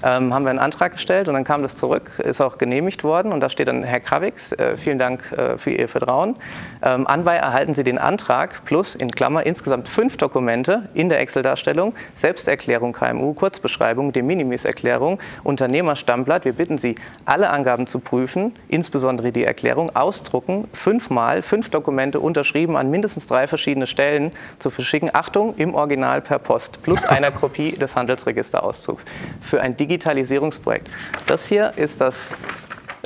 ähm, 0.03 0.35
haben 0.35 0.45
wir 0.45 0.51
einen 0.51 0.59
Antrag 0.59 0.93
gestellt 0.93 1.29
und 1.29 1.35
dann 1.35 1.45
kam 1.45 1.63
das 1.63 1.77
zurück, 1.77 2.11
ist 2.19 2.41
auch 2.41 2.59
genehmigt 2.59 3.05
worden 3.05 3.33
und 3.33 3.41
da 3.41 3.49
steht 3.49 3.69
dann, 3.69 3.83
Herr 3.83 4.01
Krawix, 4.01 4.53
äh, 4.53 4.77
vielen 4.77 4.99
Dank 4.99 5.33
äh, 5.33 5.57
für 5.59 5.71
Ihr 5.71 5.89
Vertrauen. 5.89 6.37
Ähm, 6.83 7.07
anbei 7.07 7.37
erhalten 7.37 7.75
Sie 7.75 7.85
den 7.85 7.99
Antrag 7.99 8.65
plus 8.65 8.95
in 8.95 9.11
Klammer 9.11 9.47
insgesamt 9.47 9.89
fünf 9.89 10.17
Dokumente 10.17 10.89
in 10.95 11.09
der 11.09 11.21
Excel-Darstellung, 11.21 11.95
Selbsterklärung 12.15 12.93
KMU, 12.93 13.35
Kurzbeschreibung, 13.35 14.13
De 14.13 14.23
Minimis-Erklärung, 14.23 15.19
Unternehmerstammblatt. 15.45 16.45
Wir 16.45 16.53
bitten 16.53 16.79
Sie, 16.79 16.97
alle 17.25 17.51
Angaben 17.51 17.87
zu 17.87 18.01
prüfen, 18.01 18.57
insbesondere 18.69 19.33
die 19.33 19.45
Erklärung, 19.45 19.95
ausdrucken, 19.95 20.69
fünfmal, 20.73 21.43
fünf 21.43 21.71
Dokumente 21.71 22.21
unterschrieben 22.21 22.77
an 22.77 22.91
mindestens 22.91 23.27
drei 23.27 23.47
verschiedene 23.47 23.87
Stellen 23.87 24.33
zu 24.59 24.71
verschicken. 24.71 25.11
Achtung, 25.13 25.55
im 25.57 25.75
Original 25.75 26.21
per 26.21 26.39
Post 26.39 26.83
plus 26.83 27.05
einer 27.05 27.31
Kopie 27.43 27.73
des 27.73 27.95
Handelsregisterauszugs 27.95 29.05
für 29.53 29.61
ein 29.61 29.77
Digitalisierungsprojekt. 29.77 30.89
Das 31.27 31.47
hier 31.47 31.75
ist 31.77 32.01
das, 32.01 32.31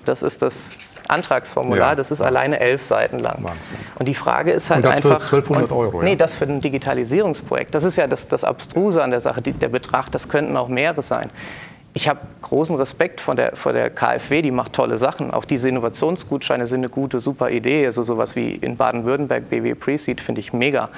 das, 0.05 0.23
ist 0.23 0.43
das 0.43 0.71
Antragsformular, 1.09 1.89
ja. 1.89 1.95
das 1.97 2.13
ist 2.13 2.21
alleine 2.21 2.61
elf 2.61 2.83
Seiten 2.83 3.19
lang. 3.19 3.39
Wahnsinn. 3.43 3.77
Und 3.99 4.07
die 4.07 4.15
Frage 4.15 4.53
ist 4.53 4.71
halt 4.71 4.85
und 4.85 4.87
das 4.87 4.99
einfach. 4.99 5.27
Für 5.27 5.39
1200 5.39 5.73
Euro. 5.73 5.99
Und, 5.99 6.05
nee, 6.05 6.15
das 6.15 6.37
für 6.37 6.45
ein 6.45 6.61
Digitalisierungsprojekt. 6.61 7.75
Das 7.75 7.83
ist 7.83 7.97
ja 7.97 8.07
das, 8.07 8.29
das 8.29 8.45
Abstruse 8.45 9.03
an 9.03 9.11
der 9.11 9.21
Sache, 9.21 9.43
die, 9.43 9.55
der 9.55 9.71
Betracht, 9.71 10.15
das 10.15 10.29
könnten 10.29 10.57
auch 10.57 10.69
mehrere 10.69 11.03
sein. 11.03 11.31
Ich 11.95 12.09
habe 12.09 12.21
großen 12.43 12.77
Respekt 12.77 13.21
vor 13.21 13.35
der, 13.35 13.57
vor 13.57 13.73
der 13.73 13.91
KfW, 13.91 14.41
die 14.41 14.53
macht 14.53 14.73
tolle 14.73 14.99
Sachen. 14.99 15.33
Auch 15.33 15.45
diese 15.45 15.69
Innovationsgutscheine 15.69 16.69
sind 16.69 16.79
eine 16.79 16.91
gute, 16.91 17.19
super 17.19 17.51
Idee. 17.51 17.87
Also 17.87 18.05
sowas 18.05 18.37
wie 18.37 18.53
in 18.53 18.77
Baden-Württemberg, 18.77 19.51
BW 19.51 19.75
Preseed, 19.75 20.21
finde 20.21 20.43
ich 20.43 20.53
mega. 20.53 20.91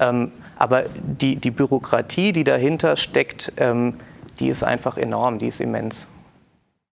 Ähm, 0.00 0.32
aber 0.58 0.86
die, 0.96 1.36
die 1.36 1.52
Bürokratie, 1.52 2.32
die 2.32 2.42
dahinter 2.42 2.96
steckt, 2.96 3.52
ähm, 3.58 3.94
die 4.38 4.48
ist 4.48 4.62
einfach 4.62 4.96
enorm, 4.96 5.38
die 5.38 5.48
ist 5.48 5.60
immens. 5.60 6.06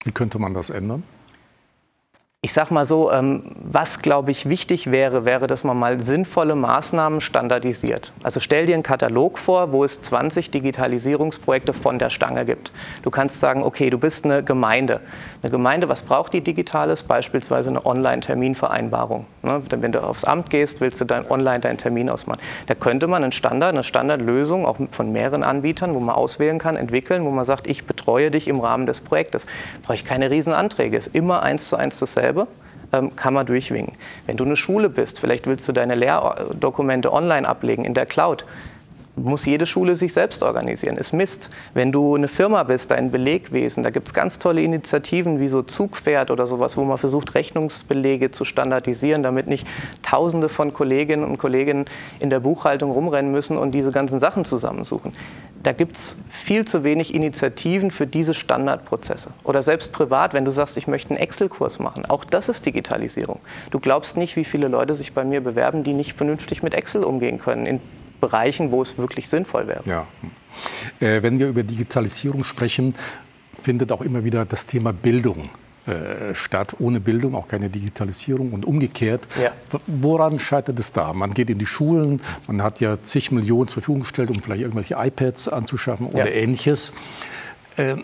Wie 0.03 0.11
könnte 0.11 0.39
man 0.39 0.53
das 0.53 0.69
ändern? 0.69 1.03
Ich 2.43 2.53
sage 2.53 2.73
mal 2.73 2.87
so, 2.87 3.11
ähm, 3.11 3.43
was 3.55 4.01
glaube 4.01 4.31
ich 4.31 4.49
wichtig 4.49 4.89
wäre, 4.89 5.25
wäre, 5.25 5.45
dass 5.45 5.63
man 5.63 5.77
mal 5.77 6.01
sinnvolle 6.01 6.55
Maßnahmen 6.55 7.21
standardisiert. 7.21 8.13
Also 8.23 8.39
stell 8.39 8.65
dir 8.65 8.73
einen 8.73 8.81
Katalog 8.81 9.37
vor, 9.37 9.71
wo 9.71 9.83
es 9.83 10.01
20 10.01 10.49
Digitalisierungsprojekte 10.49 11.71
von 11.71 11.99
der 11.99 12.09
Stange 12.09 12.43
gibt. 12.45 12.71
Du 13.03 13.11
kannst 13.11 13.39
sagen, 13.39 13.61
okay, 13.61 13.91
du 13.91 13.99
bist 13.99 14.25
eine 14.25 14.41
Gemeinde. 14.41 15.01
Eine 15.43 15.51
Gemeinde, 15.51 15.87
was 15.87 16.01
braucht 16.01 16.33
die 16.33 16.41
Digitales? 16.41 17.03
Beispielsweise 17.03 17.69
eine 17.69 17.85
Online-Terminvereinbarung. 17.85 19.27
Ne? 19.43 19.61
Wenn 19.69 19.91
du 19.91 20.01
aufs 20.01 20.23
Amt 20.23 20.49
gehst, 20.49 20.81
willst 20.81 20.99
du 20.99 21.05
dann 21.05 21.27
online 21.29 21.59
deinen 21.59 21.77
Termin 21.77 22.09
ausmachen. 22.09 22.39
Da 22.65 22.73
könnte 22.73 23.05
man 23.05 23.21
einen 23.21 23.33
Standard, 23.33 23.73
eine 23.73 23.83
Standardlösung, 23.83 24.65
auch 24.65 24.77
von 24.89 25.11
mehreren 25.11 25.43
Anbietern, 25.43 25.93
wo 25.93 25.99
man 25.99 26.15
auswählen 26.15 26.57
kann, 26.57 26.75
entwickeln, 26.75 27.23
wo 27.23 27.29
man 27.29 27.45
sagt, 27.45 27.67
ich 27.67 27.85
betreue 27.85 28.31
dich 28.31 28.47
im 28.47 28.61
Rahmen 28.61 28.87
des 28.87 28.99
Projektes. 28.99 29.45
Brauche 29.83 29.93
ich 29.93 30.05
keine 30.05 30.31
Riesenanträge, 30.31 30.97
ist 30.97 31.13
immer 31.13 31.43
eins 31.43 31.69
zu 31.69 31.75
eins 31.75 31.99
dasselbe 31.99 32.30
dasselbe, 32.31 32.47
ähm, 32.93 33.15
kann 33.15 33.33
man 33.33 33.45
durchwinken. 33.45 33.95
Wenn 34.25 34.37
du 34.37 34.43
eine 34.43 34.57
Schule 34.57 34.89
bist, 34.89 35.19
vielleicht 35.19 35.47
willst 35.47 35.67
du 35.67 35.71
deine 35.71 35.95
Lehrdokumente 35.95 37.13
online 37.13 37.47
ablegen 37.47 37.85
in 37.85 37.93
der 37.93 38.05
Cloud, 38.05 38.45
muss 39.21 39.45
jede 39.45 39.65
Schule 39.65 39.95
sich 39.95 40.13
selbst 40.13 40.43
organisieren. 40.43 40.97
Ist 40.97 41.13
Mist. 41.13 41.49
Wenn 41.73 41.91
du 41.91 42.15
eine 42.15 42.27
Firma 42.27 42.63
bist, 42.63 42.91
ein 42.91 43.11
Belegwesen, 43.11 43.83
da 43.83 43.89
gibt 43.89 44.07
es 44.07 44.13
ganz 44.13 44.39
tolle 44.39 44.61
Initiativen 44.61 45.39
wie 45.39 45.47
so 45.47 45.61
Zugpferd 45.61 46.31
oder 46.31 46.47
sowas, 46.47 46.77
wo 46.77 46.83
man 46.83 46.97
versucht, 46.97 47.35
Rechnungsbelege 47.35 48.31
zu 48.31 48.45
standardisieren, 48.45 49.23
damit 49.23 49.47
nicht 49.47 49.67
Tausende 50.01 50.49
von 50.49 50.73
Kolleginnen 50.73 51.23
und 51.23 51.37
Kollegen 51.37 51.85
in 52.19 52.29
der 52.29 52.39
Buchhaltung 52.39 52.91
rumrennen 52.91 53.31
müssen 53.31 53.57
und 53.57 53.71
diese 53.71 53.91
ganzen 53.91 54.19
Sachen 54.19 54.45
zusammensuchen. 54.45 55.13
Da 55.63 55.73
gibt 55.73 55.95
es 55.95 56.17
viel 56.27 56.65
zu 56.65 56.83
wenig 56.83 57.13
Initiativen 57.13 57.91
für 57.91 58.07
diese 58.07 58.33
Standardprozesse. 58.33 59.29
Oder 59.43 59.61
selbst 59.61 59.93
privat, 59.93 60.33
wenn 60.33 60.43
du 60.43 60.51
sagst, 60.51 60.75
ich 60.75 60.87
möchte 60.87 61.11
einen 61.11 61.19
Excel-Kurs 61.19 61.77
machen, 61.77 62.05
auch 62.07 62.25
das 62.25 62.49
ist 62.49 62.65
Digitalisierung. 62.65 63.39
Du 63.69 63.79
glaubst 63.79 64.17
nicht, 64.17 64.35
wie 64.35 64.43
viele 64.43 64.67
Leute 64.67 64.95
sich 64.95 65.13
bei 65.13 65.23
mir 65.23 65.41
bewerben, 65.41 65.83
die 65.83 65.93
nicht 65.93 66.13
vernünftig 66.13 66.63
mit 66.63 66.73
Excel 66.73 67.03
umgehen 67.03 67.39
können. 67.39 67.67
In 67.67 67.79
Bereichen, 68.21 68.71
wo 68.71 68.81
es 68.81 68.97
wirklich 68.97 69.27
sinnvoll 69.27 69.67
wäre. 69.67 69.83
Ja. 69.85 70.07
Äh, 70.99 71.21
wenn 71.23 71.39
wir 71.39 71.49
über 71.49 71.63
Digitalisierung 71.63 72.43
sprechen, 72.43 72.95
findet 73.61 73.91
auch 73.91 74.01
immer 74.01 74.23
wieder 74.23 74.45
das 74.45 74.65
Thema 74.65 74.93
Bildung 74.93 75.49
äh, 75.87 76.35
statt. 76.35 76.75
Ohne 76.79 76.99
Bildung 76.99 77.35
auch 77.35 77.47
keine 77.47 77.69
Digitalisierung 77.69 78.53
und 78.53 78.65
umgekehrt. 78.65 79.27
Ja. 79.41 79.51
Woran 79.87 80.39
scheitert 80.39 80.79
es 80.79 80.91
da? 80.91 81.11
Man 81.13 81.33
geht 81.33 81.49
in 81.49 81.57
die 81.57 81.65
Schulen, 81.65 82.21
man 82.47 82.61
hat 82.61 82.79
ja 82.79 83.01
zig 83.01 83.31
Millionen 83.31 83.67
zur 83.67 83.81
Verfügung 83.81 84.01
gestellt, 84.01 84.29
um 84.29 84.41
vielleicht 84.41 84.61
irgendwelche 84.61 84.95
iPads 84.97 85.49
anzuschaffen 85.49 86.07
oder 86.07 86.29
ja. 86.29 86.41
ähnliches. 86.41 86.93
Äh, 87.77 87.95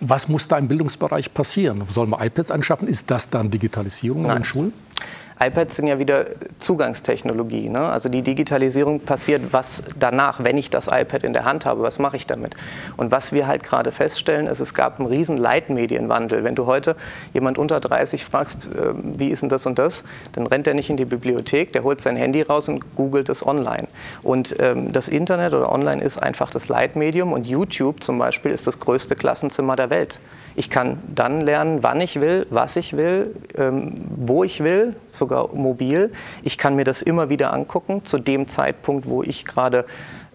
was 0.00 0.28
muss 0.28 0.48
da 0.48 0.58
im 0.58 0.66
Bildungsbereich 0.66 1.32
passieren? 1.32 1.84
Sollen 1.86 2.10
wir 2.10 2.24
iPads 2.24 2.50
anschaffen? 2.50 2.88
Ist 2.88 3.10
das 3.10 3.30
dann 3.30 3.50
Digitalisierung 3.50 4.22
Nein. 4.22 4.30
in 4.30 4.36
den 4.38 4.44
Schulen? 4.44 4.72
iPads 5.40 5.76
sind 5.76 5.86
ja 5.86 5.98
wieder 5.98 6.26
Zugangstechnologie. 6.58 7.68
Ne? 7.68 7.80
Also 7.80 8.08
die 8.08 8.22
Digitalisierung 8.22 9.00
passiert 9.00 9.52
was 9.52 9.82
danach, 9.98 10.42
wenn 10.44 10.58
ich 10.58 10.70
das 10.70 10.86
iPad 10.86 11.24
in 11.24 11.32
der 11.32 11.44
Hand 11.44 11.66
habe, 11.66 11.82
was 11.82 11.98
mache 11.98 12.16
ich 12.16 12.26
damit? 12.26 12.54
Und 12.96 13.10
was 13.10 13.32
wir 13.32 13.46
halt 13.46 13.62
gerade 13.62 13.92
feststellen, 13.92 14.46
ist, 14.46 14.60
es 14.60 14.74
gab 14.74 14.98
einen 14.98 15.08
riesen 15.08 15.36
Leitmedienwandel. 15.36 16.44
Wenn 16.44 16.54
du 16.54 16.66
heute 16.66 16.96
jemand 17.32 17.58
unter 17.58 17.80
30 17.80 18.24
fragst, 18.24 18.66
äh, 18.66 18.94
wie 18.94 19.28
ist 19.28 19.42
denn 19.42 19.48
das 19.48 19.66
und 19.66 19.78
das, 19.78 20.04
dann 20.32 20.46
rennt 20.46 20.66
er 20.66 20.74
nicht 20.74 20.90
in 20.90 20.96
die 20.96 21.04
Bibliothek, 21.04 21.72
der 21.72 21.82
holt 21.82 22.00
sein 22.00 22.16
Handy 22.16 22.42
raus 22.42 22.68
und 22.68 22.94
googelt 22.96 23.28
es 23.28 23.44
online. 23.44 23.88
Und 24.22 24.54
ähm, 24.60 24.92
das 24.92 25.08
Internet 25.08 25.54
oder 25.54 25.72
online 25.72 26.02
ist 26.02 26.22
einfach 26.22 26.50
das 26.50 26.68
Leitmedium 26.68 27.32
und 27.32 27.46
YouTube 27.46 28.02
zum 28.02 28.18
Beispiel 28.18 28.52
ist 28.52 28.66
das 28.66 28.78
größte 28.78 29.16
Klassenzimmer 29.16 29.76
der 29.76 29.90
Welt. 29.90 30.18
Ich 30.54 30.70
kann 30.70 30.98
dann 31.14 31.40
lernen, 31.40 31.82
wann 31.82 32.00
ich 32.00 32.20
will, 32.20 32.46
was 32.50 32.76
ich 32.76 32.96
will, 32.96 33.34
ähm, 33.56 33.94
wo 34.16 34.44
ich 34.44 34.62
will, 34.62 34.96
sogar 35.10 35.54
mobil. 35.54 36.12
Ich 36.42 36.58
kann 36.58 36.76
mir 36.76 36.84
das 36.84 37.02
immer 37.02 37.28
wieder 37.28 37.52
angucken, 37.52 38.04
zu 38.04 38.18
dem 38.18 38.48
Zeitpunkt, 38.48 39.08
wo 39.08 39.22
ich 39.22 39.44
gerade 39.44 39.84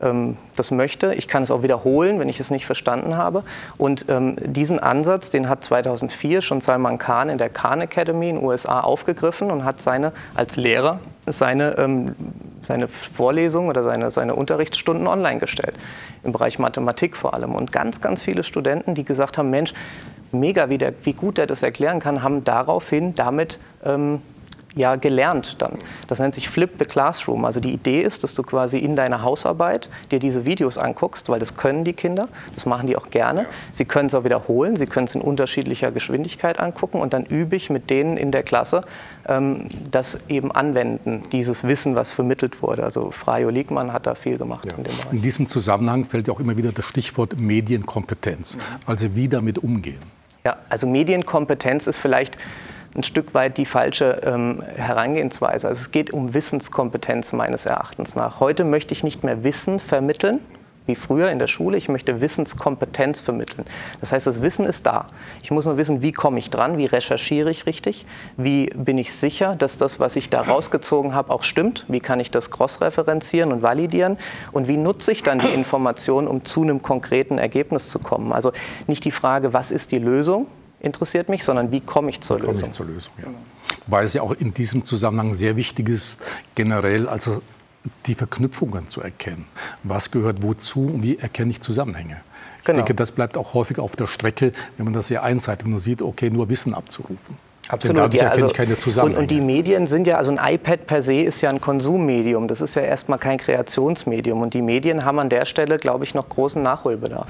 ähm, 0.02 0.38
das 0.56 0.72
möchte. 0.72 1.14
Ich 1.14 1.28
kann 1.28 1.44
es 1.44 1.52
auch 1.52 1.64
wiederholen, 1.64 2.20
wenn 2.20 2.30
ich 2.30 2.40
es 2.40 2.52
nicht 2.52 2.66
verstanden 2.66 3.18
habe. 3.18 3.44
Und 3.78 4.06
ähm, 4.10 4.36
diesen 4.40 4.80
Ansatz, 4.80 5.30
den 5.30 5.50
hat 5.50 5.64
2004 5.64 6.42
schon 6.42 6.62
Salman 6.62 6.98
Khan 6.98 7.30
in 7.30 7.38
der 7.38 7.50
Khan 7.50 7.82
Academy 7.82 8.30
in 8.30 8.38
den 8.38 8.46
USA 8.46 8.80
aufgegriffen 8.82 9.52
und 9.52 9.66
hat 9.66 9.80
seine, 9.80 10.12
als 10.36 10.56
Lehrer 10.56 11.00
seine, 11.26 11.78
ähm, 11.78 12.16
seine 12.64 12.88
Vorlesungen 12.88 13.70
oder 13.70 13.84
seine, 13.84 14.12
seine 14.12 14.36
Unterrichtsstunden 14.36 15.08
online 15.08 15.40
gestellt 15.40 15.76
im 16.24 16.32
Bereich 16.32 16.60
Mathematik 16.60 17.16
vor 17.16 17.34
allem. 17.34 17.56
Und 17.56 17.72
ganz, 17.72 18.02
ganz 18.02 18.24
viele 18.24 18.44
Studenten, 18.44 18.96
die 18.96 19.04
gesagt 19.04 19.38
haben, 19.38 19.50
Mensch, 19.50 19.74
mega, 20.32 20.70
wie, 20.70 20.78
der, 20.78 20.94
wie 21.04 21.14
gut 21.14 21.38
er 21.38 21.48
das 21.48 21.64
erklären 21.64 22.00
kann, 22.00 22.24
haben 22.24 22.44
daraufhin 22.44 23.16
damit 23.16 23.60
ähm, 23.84 24.22
ja 24.78 24.96
gelernt 24.96 25.62
dann. 25.62 25.80
Das 26.08 26.20
nennt 26.20 26.36
sich 26.36 26.50
Flip 26.50 26.72
the 26.80 26.86
Classroom. 26.86 27.46
Also 27.46 27.60
die 27.60 27.74
Idee 27.74 28.02
ist, 28.02 28.24
dass 28.24 28.36
du 28.36 28.44
quasi 28.44 28.78
in 28.78 28.96
deiner 28.96 29.24
Hausarbeit 29.24 29.90
dir 30.12 30.20
diese 30.20 30.46
Videos 30.46 30.78
anguckst, 30.78 31.30
weil 31.30 31.40
das 31.40 31.58
können 31.58 31.84
die 31.84 31.94
Kinder, 31.94 32.28
das 32.56 32.66
machen 32.66 32.88
die 32.88 32.96
auch 32.96 33.10
gerne. 33.10 33.48
Sie 33.72 33.86
können 33.86 34.08
es 34.08 34.16
auch 34.16 34.24
wiederholen, 34.24 34.76
sie 34.76 34.86
können 34.86 35.08
es 35.08 35.16
in 35.16 35.22
unterschiedlicher 35.22 35.92
Geschwindigkeit 35.92 36.60
angucken 36.60 37.00
und 37.00 37.14
dann 37.14 37.26
übe 37.26 37.56
ich 37.56 37.70
mit 37.70 37.90
denen 37.90 38.18
in 38.18 38.32
der 38.32 38.44
Klasse 38.44 38.84
ähm, 39.28 39.68
das 39.92 40.18
eben 40.30 40.52
anwenden, 40.52 41.24
dieses 41.32 41.64
Wissen, 41.64 41.96
was 41.96 42.12
vermittelt 42.12 42.62
wurde. 42.62 42.84
Also 42.84 43.12
Frajo 43.12 43.50
Liegmann 43.50 43.94
hat 43.94 44.06
da 44.08 44.16
viel 44.16 44.38
gemacht 44.38 44.66
ja. 44.66 44.72
in 44.72 44.84
dem 44.84 44.96
Bereich. 44.96 45.14
In 45.14 45.22
diesem 45.22 45.46
Zusammenhang 45.48 46.06
fällt 46.06 46.28
ja 46.28 46.34
auch 46.34 46.40
immer 46.40 46.58
wieder 46.58 46.72
das 46.72 46.86
Stichwort 46.86 47.38
Medienkompetenz, 47.38 48.56
mhm. 48.56 48.62
also 48.86 49.16
wie 49.16 49.28
damit 49.28 49.60
umgehen. 49.60 50.00
Ja, 50.46 50.58
also 50.70 50.88
Medienkompetenz 50.88 51.88
ist 51.88 52.00
vielleicht 52.00 52.38
ein 52.96 53.04
Stück 53.04 53.34
weit 53.34 53.58
die 53.58 53.66
falsche 53.66 54.22
ähm, 54.26 54.64
Herangehensweise. 54.76 55.68
Also 55.68 55.82
es 55.82 55.92
geht 55.92 56.12
um 56.12 56.34
Wissenskompetenz 56.34 57.34
meines 57.34 57.66
Erachtens 57.66 58.16
nach. 58.16 58.40
Heute 58.40 58.64
möchte 58.64 58.94
ich 58.94 59.04
nicht 59.04 59.24
mehr 59.24 59.44
Wissen 59.44 59.80
vermitteln, 59.80 60.40
wie 60.88 60.96
früher 60.96 61.30
in 61.30 61.38
der 61.38 61.48
Schule. 61.48 61.78
Ich 61.78 61.90
möchte 61.90 62.22
Wissenskompetenz 62.22 63.20
vermitteln. 63.20 63.66
Das 64.00 64.12
heißt, 64.12 64.26
das 64.26 64.42
Wissen 64.42 64.66
ist 64.66 64.86
da. 64.86 65.08
Ich 65.44 65.52
muss 65.52 65.66
nur 65.66 65.78
wissen, 65.78 66.02
wie 66.02 66.12
komme 66.12 66.40
ich 66.40 66.50
dran, 66.50 66.78
wie 66.78 66.86
recherchiere 66.86 67.52
ich 67.52 67.66
richtig, 67.66 68.06
wie 68.38 68.68
bin 68.68 68.98
ich 68.98 69.14
sicher, 69.14 69.56
dass 69.56 69.78
das, 69.78 70.00
was 70.00 70.16
ich 70.16 70.30
da 70.30 70.42
rausgezogen 70.42 71.14
habe, 71.14 71.32
auch 71.32 71.44
stimmt, 71.44 71.86
wie 71.88 72.00
kann 72.00 72.20
ich 72.20 72.32
das 72.32 72.50
cross-referenzieren 72.50 73.52
und 73.52 73.62
validieren 73.62 74.18
und 74.54 74.68
wie 74.68 74.78
nutze 74.78 75.12
ich 75.12 75.24
dann 75.24 75.40
die 75.40 75.48
Information, 75.48 76.28
um 76.28 76.44
zu 76.46 76.64
einem 76.64 76.82
konkreten 76.82 77.38
Ergebnis 77.38 77.90
zu 77.90 78.00
kommen. 78.00 78.32
Also 78.32 78.52
nicht 78.88 79.04
die 79.04 79.12
Frage, 79.12 79.54
was 79.54 79.72
ist 79.72 79.92
die 79.92 80.00
Lösung, 80.00 80.48
interessiert 80.80 81.30
mich, 81.30 81.44
sondern 81.44 81.72
wie 81.72 81.82
komme 81.82 82.10
ich 82.10 82.22
zur 82.22 82.42
wie 82.42 82.48
Lösung. 82.48 82.70
Ich 82.70 82.76
zur 82.76 82.86
Lösung 82.86 83.14
ja. 83.22 83.28
Weil 83.88 84.06
es 84.06 84.14
ja 84.14 84.22
auch 84.22 84.34
in 84.34 84.54
diesem 84.54 84.84
Zusammenhang 84.84 85.34
sehr 85.34 85.56
wichtig 85.56 85.90
ist, 85.90 86.22
generell 86.56 87.08
also 87.08 87.42
die 88.06 88.16
Verknüpfungen 88.16 88.90
zu 88.90 89.02
erkennen. 89.02 89.48
Was 89.84 90.12
gehört 90.12 90.44
wozu 90.44 90.88
und 90.88 91.04
wie 91.04 91.18
erkenne 91.18 91.52
ich 91.52 91.62
Zusammenhänge? 91.62 92.22
Ich 92.60 92.64
genau. 92.64 92.78
denke, 92.78 92.96
das 92.96 93.12
bleibt 93.12 93.38
auch 93.38 93.54
häufig 93.54 93.80
auf 93.80 93.96
der 93.96 94.08
Strecke, 94.08 94.52
wenn 94.76 94.86
man 94.86 94.94
das 94.94 95.08
sehr 95.08 95.24
einseitig 95.24 95.68
nur 95.68 95.80
sieht, 95.80 96.02
okay, 96.02 96.30
nur 96.30 96.50
Wissen 96.50 96.74
abzurufen. 96.74 97.38
Absolut, 97.70 98.14
ja. 98.14 98.30
Also, 98.30 98.50
und, 99.02 99.18
und, 99.18 99.30
die 99.30 99.42
Medien 99.42 99.88
sind 99.88 100.08
ja, 100.08 100.18
also 100.18 100.32
ein 100.32 100.40
iPad 100.54 100.88
per 100.88 101.02
se 101.02 101.22
ist 101.22 101.42
ja 101.42 101.50
ein 101.50 101.60
Konsummedium. 101.60 102.48
Das 102.48 102.62
ist 102.62 102.76
ja 102.76 102.82
erstmal 102.82 103.20
kein 103.20 103.38
Kreationsmedium. 103.38 104.42
Und 104.42 104.54
die 104.54 104.62
Medien 104.62 105.04
haben 105.04 105.20
an 105.20 105.30
der 105.30 105.46
Stelle, 105.46 105.78
glaube 105.78 106.06
ich, 106.06 106.14
noch 106.14 106.30
großen 106.30 106.62
Nachholbedarf. 106.62 107.28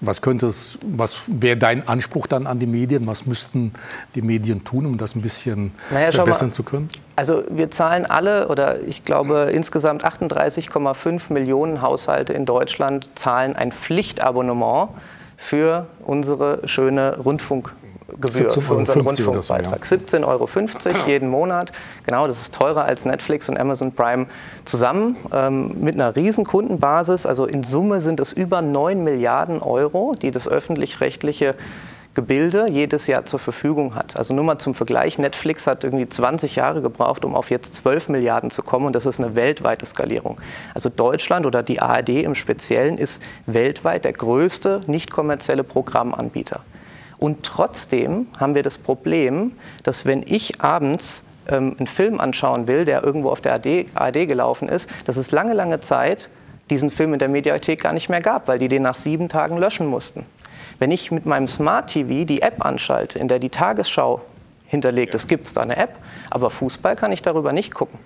Was 0.00 0.22
könnte 0.22 0.46
es, 0.46 0.78
was 0.82 1.22
wäre 1.26 1.56
dein 1.56 1.88
Anspruch 1.88 2.28
dann 2.28 2.46
an 2.46 2.60
die 2.60 2.68
Medien? 2.68 3.08
Was 3.08 3.26
müssten 3.26 3.72
die 4.14 4.22
Medien 4.22 4.62
tun, 4.62 4.86
um 4.86 4.96
das 4.96 5.16
ein 5.16 5.22
bisschen 5.22 5.72
naja, 5.90 6.12
verbessern 6.12 6.48
mal, 6.48 6.54
zu 6.54 6.62
können? 6.62 6.88
Also 7.16 7.42
wir 7.50 7.72
zahlen 7.72 8.06
alle, 8.06 8.46
oder 8.46 8.80
ich 8.86 9.04
glaube 9.04 9.50
insgesamt 9.52 10.04
38,5 10.04 11.32
Millionen 11.32 11.82
Haushalte 11.82 12.32
in 12.32 12.46
Deutschland 12.46 13.08
zahlen 13.16 13.56
ein 13.56 13.72
Pflichtabonnement 13.72 14.90
für 15.36 15.86
unsere 16.04 16.60
schöne 16.68 17.18
Rundfunk. 17.18 17.72
Gebühr 18.20 18.50
für 18.50 18.74
unseren 18.74 19.02
Rundfunkbeitrag. 19.02 19.86
So, 19.86 19.94
ja. 19.94 20.00
17,50 20.00 20.26
Euro 20.26 20.48
jeden 21.06 21.28
Monat. 21.28 21.72
Genau, 22.04 22.26
das 22.26 22.40
ist 22.40 22.54
teurer 22.54 22.84
als 22.84 23.04
Netflix 23.04 23.48
und 23.48 23.58
Amazon 23.58 23.92
Prime 23.92 24.26
zusammen 24.64 25.16
ähm, 25.32 25.74
mit 25.80 25.94
einer 25.94 26.16
riesen 26.16 26.44
Kundenbasis. 26.44 27.26
Also 27.26 27.46
in 27.46 27.62
Summe 27.62 28.00
sind 28.00 28.20
es 28.20 28.32
über 28.32 28.62
9 28.62 29.02
Milliarden 29.02 29.62
Euro, 29.62 30.14
die 30.20 30.30
das 30.30 30.48
öffentlich-rechtliche 30.48 31.54
Gebilde 32.18 32.66
jedes 32.68 33.06
Jahr 33.06 33.26
zur 33.26 33.38
Verfügung 33.38 33.94
hat. 33.94 34.16
Also 34.16 34.34
nur 34.34 34.42
mal 34.42 34.58
zum 34.58 34.74
Vergleich, 34.74 35.18
Netflix 35.18 35.68
hat 35.68 35.84
irgendwie 35.84 36.08
20 36.08 36.56
Jahre 36.56 36.82
gebraucht, 36.82 37.24
um 37.24 37.36
auf 37.36 37.48
jetzt 37.50 37.76
12 37.76 38.08
Milliarden 38.08 38.50
zu 38.50 38.62
kommen 38.62 38.86
und 38.86 38.96
das 38.96 39.06
ist 39.06 39.20
eine 39.20 39.36
weltweite 39.36 39.86
Skalierung. 39.86 40.40
Also 40.74 40.88
Deutschland 40.88 41.46
oder 41.46 41.62
die 41.62 41.80
ARD 41.80 42.08
im 42.08 42.34
Speziellen 42.34 42.98
ist 42.98 43.22
weltweit 43.46 44.04
der 44.04 44.14
größte 44.14 44.80
nicht 44.88 45.12
kommerzielle 45.12 45.62
Programmanbieter. 45.62 46.62
Und 47.18 47.44
trotzdem 47.44 48.28
haben 48.38 48.54
wir 48.54 48.62
das 48.62 48.78
Problem, 48.78 49.52
dass 49.82 50.06
wenn 50.06 50.22
ich 50.26 50.60
abends 50.60 51.24
ähm, 51.48 51.74
einen 51.78 51.86
Film 51.86 52.20
anschauen 52.20 52.66
will, 52.66 52.84
der 52.84 53.02
irgendwo 53.02 53.30
auf 53.30 53.40
der 53.40 53.54
AD, 53.54 53.86
ARD 53.94 54.28
gelaufen 54.28 54.68
ist, 54.68 54.88
dass 55.04 55.16
es 55.16 55.30
lange, 55.30 55.54
lange 55.54 55.80
Zeit 55.80 56.30
diesen 56.70 56.90
Film 56.90 57.14
in 57.14 57.18
der 57.18 57.28
Mediathek 57.28 57.82
gar 57.82 57.92
nicht 57.92 58.08
mehr 58.08 58.20
gab, 58.20 58.46
weil 58.46 58.58
die 58.58 58.68
den 58.68 58.82
nach 58.82 58.94
sieben 58.94 59.28
Tagen 59.28 59.58
löschen 59.58 59.86
mussten. 59.86 60.26
Wenn 60.78 60.90
ich 60.90 61.10
mit 61.10 61.26
meinem 61.26 61.48
Smart 61.48 61.90
TV 61.90 62.24
die 62.24 62.42
App 62.42 62.64
anschalte, 62.64 63.18
in 63.18 63.26
der 63.26 63.38
die 63.38 63.48
Tagesschau 63.48 64.20
hinterlegt 64.66 65.14
ist, 65.14 65.26
gibt 65.26 65.46
es 65.46 65.54
da 65.54 65.62
eine 65.62 65.76
App, 65.76 65.96
aber 66.30 66.50
Fußball 66.50 66.94
kann 66.94 67.10
ich 67.10 67.22
darüber 67.22 67.52
nicht 67.52 67.74
gucken 67.74 67.98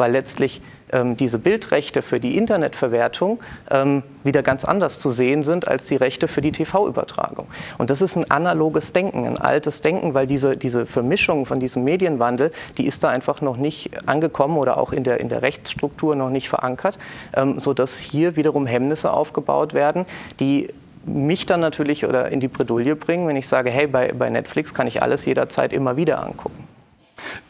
weil 0.00 0.10
letztlich 0.10 0.60
ähm, 0.92 1.16
diese 1.16 1.38
Bildrechte 1.38 2.02
für 2.02 2.18
die 2.18 2.36
Internetverwertung 2.36 3.38
ähm, 3.70 4.02
wieder 4.24 4.42
ganz 4.42 4.64
anders 4.64 4.98
zu 4.98 5.10
sehen 5.10 5.42
sind 5.42 5.68
als 5.68 5.86
die 5.86 5.96
Rechte 5.96 6.26
für 6.26 6.40
die 6.40 6.52
TV-Übertragung. 6.52 7.46
Und 7.78 7.90
das 7.90 8.02
ist 8.02 8.16
ein 8.16 8.28
analoges 8.30 8.92
Denken, 8.92 9.24
ein 9.26 9.38
altes 9.38 9.82
Denken, 9.82 10.14
weil 10.14 10.26
diese, 10.26 10.56
diese 10.56 10.86
Vermischung 10.86 11.46
von 11.46 11.60
diesem 11.60 11.84
Medienwandel, 11.84 12.50
die 12.78 12.86
ist 12.86 13.04
da 13.04 13.10
einfach 13.10 13.40
noch 13.40 13.56
nicht 13.56 14.08
angekommen 14.08 14.56
oder 14.56 14.78
auch 14.78 14.92
in 14.92 15.04
der, 15.04 15.20
in 15.20 15.28
der 15.28 15.42
Rechtsstruktur 15.42 16.16
noch 16.16 16.30
nicht 16.30 16.48
verankert, 16.48 16.98
ähm, 17.36 17.60
sodass 17.60 17.98
hier 17.98 18.34
wiederum 18.36 18.66
Hemmnisse 18.66 19.12
aufgebaut 19.12 19.74
werden, 19.74 20.06
die 20.40 20.68
mich 21.06 21.46
dann 21.46 21.60
natürlich 21.60 22.04
oder 22.04 22.30
in 22.30 22.40
die 22.40 22.48
Bredouille 22.48 22.96
bringen, 22.96 23.26
wenn 23.28 23.36
ich 23.36 23.48
sage, 23.48 23.70
hey, 23.70 23.86
bei, 23.86 24.12
bei 24.12 24.28
Netflix 24.28 24.74
kann 24.74 24.86
ich 24.86 25.02
alles 25.02 25.24
jederzeit 25.24 25.72
immer 25.72 25.96
wieder 25.96 26.22
angucken. 26.22 26.69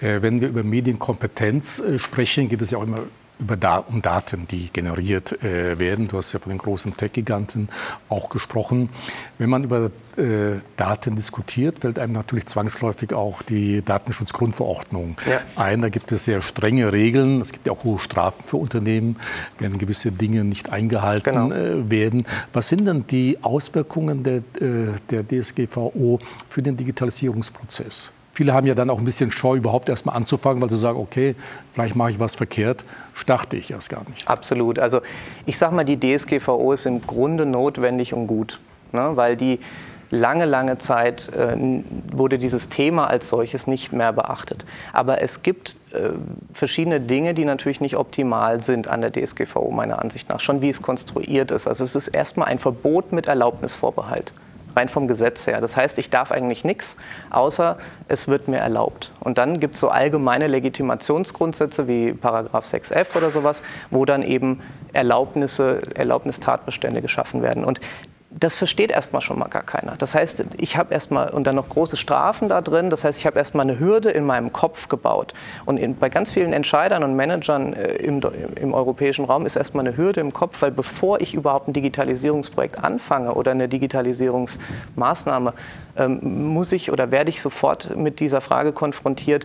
Äh, 0.00 0.22
wenn 0.22 0.40
wir 0.40 0.48
über 0.48 0.62
Medienkompetenz 0.62 1.80
äh, 1.80 1.98
sprechen, 1.98 2.48
geht 2.48 2.62
es 2.62 2.70
ja 2.70 2.78
auch 2.78 2.82
immer 2.82 3.02
über 3.40 3.56
da 3.56 3.78
um 3.78 4.02
Daten, 4.02 4.46
die 4.46 4.70
generiert 4.72 5.42
äh, 5.42 5.78
werden. 5.78 6.08
Du 6.08 6.18
hast 6.18 6.32
ja 6.32 6.38
von 6.38 6.50
den 6.50 6.58
großen 6.58 6.96
Tech-Giganten 6.96 7.68
auch 8.08 8.28
gesprochen. 8.28 8.90
Wenn 9.38 9.48
man 9.48 9.64
über 9.64 9.90
äh, 10.16 10.60
Daten 10.76 11.16
diskutiert, 11.16 11.80
fällt 11.80 11.98
einem 11.98 12.12
natürlich 12.12 12.46
zwangsläufig 12.46 13.14
auch 13.14 13.42
die 13.42 13.82
Datenschutzgrundverordnung 13.82 15.16
ja. 15.28 15.40
ein. 15.56 15.80
Da 15.80 15.88
gibt 15.88 16.12
es 16.12 16.26
sehr 16.26 16.42
strenge 16.42 16.92
Regeln. 16.92 17.40
Es 17.40 17.52
gibt 17.52 17.66
ja 17.66 17.72
auch 17.72 17.84
hohe 17.84 17.98
Strafen 17.98 18.44
für 18.46 18.58
Unternehmen, 18.58 19.16
wenn 19.58 19.78
gewisse 19.78 20.12
Dinge 20.12 20.44
nicht 20.44 20.70
eingehalten 20.70 21.32
genau. 21.32 21.50
äh, 21.52 21.90
werden. 21.90 22.26
Was 22.52 22.68
sind 22.68 22.84
denn 22.84 23.06
die 23.06 23.38
Auswirkungen 23.42 24.22
der, 24.22 24.36
äh, 24.60 24.92
der 25.08 25.26
DSGVO 25.26 26.20
für 26.48 26.62
den 26.62 26.76
Digitalisierungsprozess? 26.76 28.12
Viele 28.40 28.54
haben 28.54 28.66
ja 28.66 28.74
dann 28.74 28.88
auch 28.88 28.96
ein 28.96 29.04
bisschen 29.04 29.30
Scheu, 29.30 29.56
überhaupt 29.56 29.90
erst 29.90 30.06
mal 30.06 30.12
anzufangen, 30.12 30.62
weil 30.62 30.70
sie 30.70 30.78
sagen, 30.78 30.98
okay, 30.98 31.34
vielleicht 31.74 31.94
mache 31.94 32.12
ich 32.12 32.20
was 32.20 32.36
verkehrt, 32.36 32.86
starte 33.12 33.58
ich 33.58 33.70
erst 33.70 33.90
gar 33.90 34.08
nicht. 34.08 34.26
Absolut. 34.26 34.78
Also 34.78 35.02
ich 35.44 35.58
sage 35.58 35.74
mal, 35.74 35.84
die 35.84 36.00
DSGVO 36.00 36.72
ist 36.72 36.86
im 36.86 37.06
Grunde 37.06 37.44
notwendig 37.44 38.14
und 38.14 38.26
gut, 38.28 38.58
ne? 38.92 39.10
weil 39.12 39.36
die 39.36 39.58
lange, 40.08 40.46
lange 40.46 40.78
Zeit 40.78 41.28
äh, 41.36 41.54
wurde 42.10 42.38
dieses 42.38 42.70
Thema 42.70 43.08
als 43.08 43.28
solches 43.28 43.66
nicht 43.66 43.92
mehr 43.92 44.14
beachtet. 44.14 44.64
Aber 44.94 45.20
es 45.20 45.42
gibt 45.42 45.76
äh, 45.92 46.12
verschiedene 46.54 46.98
Dinge, 46.98 47.34
die 47.34 47.44
natürlich 47.44 47.82
nicht 47.82 47.98
optimal 47.98 48.62
sind 48.62 48.88
an 48.88 49.02
der 49.02 49.12
DSGVO, 49.12 49.70
meiner 49.70 49.98
Ansicht 49.98 50.30
nach, 50.30 50.40
schon 50.40 50.62
wie 50.62 50.70
es 50.70 50.80
konstruiert 50.80 51.50
ist. 51.50 51.68
Also 51.68 51.84
es 51.84 51.94
ist 51.94 52.08
erstmal 52.08 52.48
ein 52.48 52.58
Verbot 52.58 53.12
mit 53.12 53.26
Erlaubnisvorbehalt 53.26 54.32
rein 54.76 54.88
vom 54.88 55.08
Gesetz 55.08 55.46
her. 55.46 55.60
Das 55.60 55.76
heißt, 55.76 55.98
ich 55.98 56.10
darf 56.10 56.32
eigentlich 56.32 56.64
nichts, 56.64 56.96
außer 57.30 57.78
es 58.08 58.28
wird 58.28 58.48
mir 58.48 58.58
erlaubt. 58.58 59.12
Und 59.20 59.38
dann 59.38 59.60
gibt 59.60 59.74
es 59.74 59.80
so 59.80 59.88
allgemeine 59.88 60.46
Legitimationsgrundsätze 60.46 61.88
wie 61.88 62.12
Paragraph 62.12 62.66
6f 62.66 63.16
oder 63.16 63.30
sowas, 63.30 63.62
wo 63.90 64.04
dann 64.04 64.22
eben 64.22 64.60
Erlaubnisse, 64.92 65.82
Erlaubnistatbestände 65.94 67.02
geschaffen 67.02 67.42
werden. 67.42 67.64
Und 67.64 67.80
das 68.32 68.56
versteht 68.56 68.92
erstmal 68.92 69.22
schon 69.22 69.40
mal 69.40 69.48
gar 69.48 69.64
keiner. 69.64 69.96
Das 69.96 70.14
heißt, 70.14 70.44
ich 70.56 70.76
habe 70.76 70.94
erstmal 70.94 71.30
und 71.30 71.48
dann 71.48 71.56
noch 71.56 71.68
große 71.68 71.96
Strafen 71.96 72.48
da 72.48 72.60
drin. 72.60 72.88
Das 72.88 73.02
heißt, 73.02 73.18
ich 73.18 73.26
habe 73.26 73.38
erstmal 73.38 73.68
eine 73.68 73.80
Hürde 73.80 74.10
in 74.10 74.24
meinem 74.24 74.52
Kopf 74.52 74.88
gebaut. 74.88 75.34
Und 75.66 75.78
in, 75.78 75.96
bei 75.96 76.08
ganz 76.08 76.30
vielen 76.30 76.52
Entscheidern 76.52 77.02
und 77.02 77.16
Managern 77.16 77.72
äh, 77.72 77.94
im, 77.96 78.20
im, 78.54 78.72
europäischen 78.72 79.24
Raum 79.24 79.46
ist 79.46 79.56
erstmal 79.56 79.84
eine 79.84 79.96
Hürde 79.96 80.20
im 80.20 80.32
Kopf, 80.32 80.62
weil 80.62 80.70
bevor 80.70 81.20
ich 81.20 81.34
überhaupt 81.34 81.66
ein 81.66 81.72
Digitalisierungsprojekt 81.72 82.78
anfange 82.78 83.34
oder 83.34 83.50
eine 83.50 83.68
Digitalisierungsmaßnahme, 83.68 85.52
ähm, 85.96 86.20
muss 86.52 86.70
ich 86.70 86.92
oder 86.92 87.10
werde 87.10 87.30
ich 87.30 87.42
sofort 87.42 87.96
mit 87.96 88.20
dieser 88.20 88.40
Frage 88.40 88.72
konfrontiert, 88.72 89.44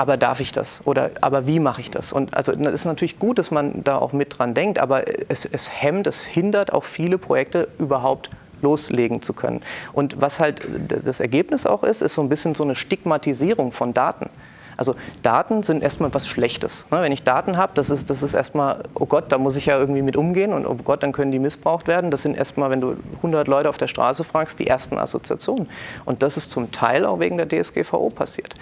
aber 0.00 0.16
darf 0.16 0.40
ich 0.40 0.50
das? 0.50 0.80
Oder 0.86 1.10
aber 1.20 1.46
wie 1.46 1.60
mache 1.60 1.82
ich 1.82 1.90
das? 1.90 2.14
Und 2.14 2.34
also 2.34 2.52
es 2.52 2.72
ist 2.72 2.84
natürlich 2.86 3.18
gut, 3.18 3.38
dass 3.38 3.50
man 3.50 3.84
da 3.84 3.98
auch 3.98 4.14
mit 4.14 4.38
dran 4.38 4.54
denkt, 4.54 4.78
aber 4.78 5.04
es, 5.28 5.44
es 5.44 5.68
hemmt, 5.70 6.06
es 6.06 6.22
hindert 6.24 6.72
auch 6.72 6.84
viele 6.84 7.18
Projekte 7.18 7.68
überhaupt 7.78 8.30
loslegen 8.62 9.20
zu 9.20 9.34
können. 9.34 9.60
Und 9.92 10.18
was 10.18 10.40
halt 10.40 10.62
das 10.88 11.20
Ergebnis 11.20 11.66
auch 11.66 11.82
ist, 11.82 12.00
ist 12.00 12.14
so 12.14 12.22
ein 12.22 12.30
bisschen 12.30 12.54
so 12.54 12.64
eine 12.64 12.76
Stigmatisierung 12.76 13.72
von 13.72 13.92
Daten. 13.92 14.30
Also 14.78 14.94
Daten 15.22 15.62
sind 15.62 15.82
erstmal 15.82 16.14
was 16.14 16.26
Schlechtes. 16.26 16.86
Ne? 16.90 17.02
Wenn 17.02 17.12
ich 17.12 17.22
Daten 17.22 17.58
habe, 17.58 17.72
das 17.74 17.90
ist, 17.90 18.08
das 18.08 18.22
ist 18.22 18.32
erstmal, 18.32 18.84
oh 18.94 19.04
Gott, 19.04 19.24
da 19.28 19.36
muss 19.36 19.56
ich 19.56 19.66
ja 19.66 19.78
irgendwie 19.78 20.00
mit 20.00 20.16
umgehen 20.16 20.54
und 20.54 20.64
oh 20.64 20.76
Gott, 20.82 21.02
dann 21.02 21.12
können 21.12 21.30
die 21.30 21.38
missbraucht 21.38 21.88
werden. 21.88 22.10
Das 22.10 22.22
sind 22.22 22.38
erstmal, 22.38 22.70
wenn 22.70 22.80
du 22.80 22.96
100 23.16 23.46
Leute 23.48 23.68
auf 23.68 23.76
der 23.76 23.88
Straße 23.88 24.24
fragst, 24.24 24.58
die 24.58 24.66
ersten 24.66 24.96
Assoziationen. 24.96 25.68
Und 26.06 26.22
das 26.22 26.38
ist 26.38 26.50
zum 26.50 26.72
Teil 26.72 27.04
auch 27.04 27.20
wegen 27.20 27.36
der 27.36 27.46
DSGVO 27.46 28.08
passiert 28.08 28.54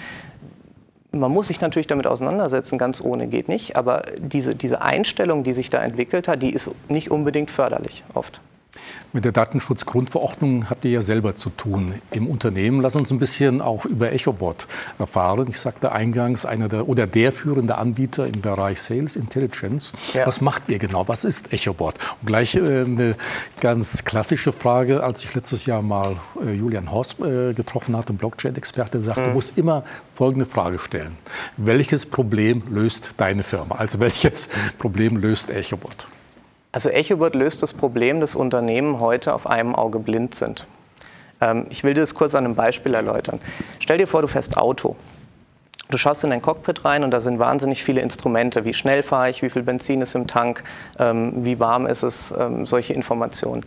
man 1.19 1.33
muss 1.33 1.49
sich 1.49 1.61
natürlich 1.61 1.87
damit 1.87 2.07
auseinandersetzen, 2.07 2.79
ganz 2.79 3.01
ohne 3.01 3.27
geht 3.27 3.49
nicht, 3.49 3.77
aber 3.77 4.03
diese, 4.21 4.55
diese 4.55 4.83
Einstellung, 4.83 5.45
die 5.45 5.53
sich 5.53 5.71
da 5.71 5.83
entwickelt 5.83 6.29
hat, 6.29 6.43
die 6.43 6.51
ist 6.51 6.71
nicht 6.89 7.11
unbedingt 7.11 7.51
förderlich 7.51 8.05
oft. 8.15 8.41
Mit 9.13 9.25
der 9.25 9.33
Datenschutzgrundverordnung 9.33 10.69
habt 10.69 10.85
ihr 10.85 10.91
ja 10.91 11.03
selber 11.03 11.35
zu 11.35 11.51
tun 11.51 11.95
im 12.11 12.27
Unternehmen. 12.27 12.83
Lass 12.83 12.95
uns 12.95 13.11
ein 13.11 13.19
bisschen 13.19 13.63
auch 13.63 13.87
über 13.87 14.13
EchoBot 14.13 14.67
erfahren. 14.99 15.47
Ich 15.49 15.59
sagte 15.59 15.93
eingangs, 15.93 16.45
einer 16.45 16.69
der 16.69 16.89
oder 16.89 17.07
der 17.07 17.33
führende 17.33 17.77
Anbieter 17.77 18.27
im 18.27 18.41
Bereich 18.41 18.83
Sales 18.83 19.17
Intelligence. 19.17 19.93
Ja. 20.13 20.27
Was 20.27 20.41
macht 20.41 20.69
ihr 20.69 20.79
genau? 20.79 21.09
Was 21.09 21.25
ist 21.25 21.53
EchoBot? 21.53 21.95
Und 22.21 22.27
gleich 22.27 22.55
äh, 22.55 22.61
eine 22.61 23.17
ganz 23.61 24.05
klassische 24.05 24.53
Frage, 24.53 25.03
als 25.03 25.25
ich 25.25 25.35
letztes 25.35 25.65
Jahr 25.65 25.81
mal 25.81 26.17
äh, 26.45 26.53
Julian 26.53 26.91
Horst 26.91 27.19
äh, 27.21 27.55
getroffen 27.55 27.97
hatte, 27.97 28.13
Blockchain-Experte, 28.13 29.01
sagte, 29.01 29.23
mhm. 29.23 29.27
du 29.27 29.31
musst 29.33 29.57
immer 29.57 29.85
folgende 30.15 30.45
Frage 30.45 30.79
stellen. 30.79 31.17
Welches 31.57 32.05
Problem 32.05 32.63
löst 32.71 33.15
deine 33.17 33.43
Firma? 33.43 33.77
Also 33.77 34.01
welches 34.01 34.51
Problem 34.79 35.17
löst 35.17 35.49
EchoBot? 35.49 36.09
Also 36.73 36.91
EchoBot 36.91 37.35
löst 37.35 37.63
das 37.63 37.73
Problem, 37.73 38.21
dass 38.21 38.35
Unternehmen 38.35 39.01
heute 39.01 39.35
auf 39.35 39.47
einem 39.47 39.75
Auge 39.75 39.99
blind 39.99 40.35
sind. 40.35 40.67
Ähm, 41.41 41.67
ich 41.71 41.85
will 41.85 41.95
dir 41.95 42.01
das 42.01 42.15
kurz 42.15 42.35
an 42.35 42.45
einem 42.45 42.55
Beispiel 42.55 42.95
erläutern. 42.95 43.41
Stell 43.79 43.99
dir 43.99 44.07
vor, 44.07 44.23
du 44.23 44.29
fährst 44.29 44.57
Auto. 44.57 44.97
Du 45.91 45.97
schaust 45.97 46.23
in 46.23 46.31
dein 46.31 46.43
Cockpit 46.43 46.85
rein 46.85 47.03
und 47.03 47.11
da 47.13 47.23
sind 47.23 47.39
wahnsinnig 47.39 47.83
viele 47.83 48.03
Instrumente. 48.03 48.67
Wie 48.67 48.75
schnell 48.75 49.03
fahre 49.03 49.31
ich, 49.31 49.41
wie 49.41 49.49
viel 49.49 49.63
Benzin 49.63 50.03
ist 50.03 50.15
im 50.15 50.27
Tank, 50.27 50.63
ähm, 50.99 51.33
wie 51.47 51.59
warm 51.59 51.87
ist 51.87 52.03
es, 52.03 52.35
ähm, 52.39 52.67
solche 52.67 52.93
Informationen. 52.93 53.65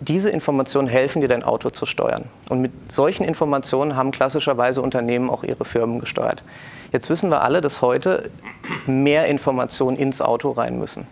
Diese 0.00 0.30
Informationen 0.30 0.86
helfen 0.86 1.20
dir, 1.20 1.28
dein 1.28 1.42
Auto 1.42 1.70
zu 1.70 1.86
steuern. 1.86 2.26
Und 2.48 2.60
mit 2.60 2.92
solchen 2.92 3.24
Informationen 3.24 3.96
haben 3.96 4.12
klassischerweise 4.12 4.80
Unternehmen 4.80 5.28
auch 5.28 5.42
ihre 5.42 5.64
Firmen 5.64 5.98
gesteuert. 5.98 6.44
Jetzt 6.92 7.10
wissen 7.10 7.30
wir 7.30 7.42
alle, 7.42 7.60
dass 7.60 7.82
heute 7.82 8.30
mehr 8.86 9.26
Informationen 9.26 9.96
ins 9.96 10.20
Auto 10.20 10.52
rein 10.52 10.78
müssen 10.78 11.06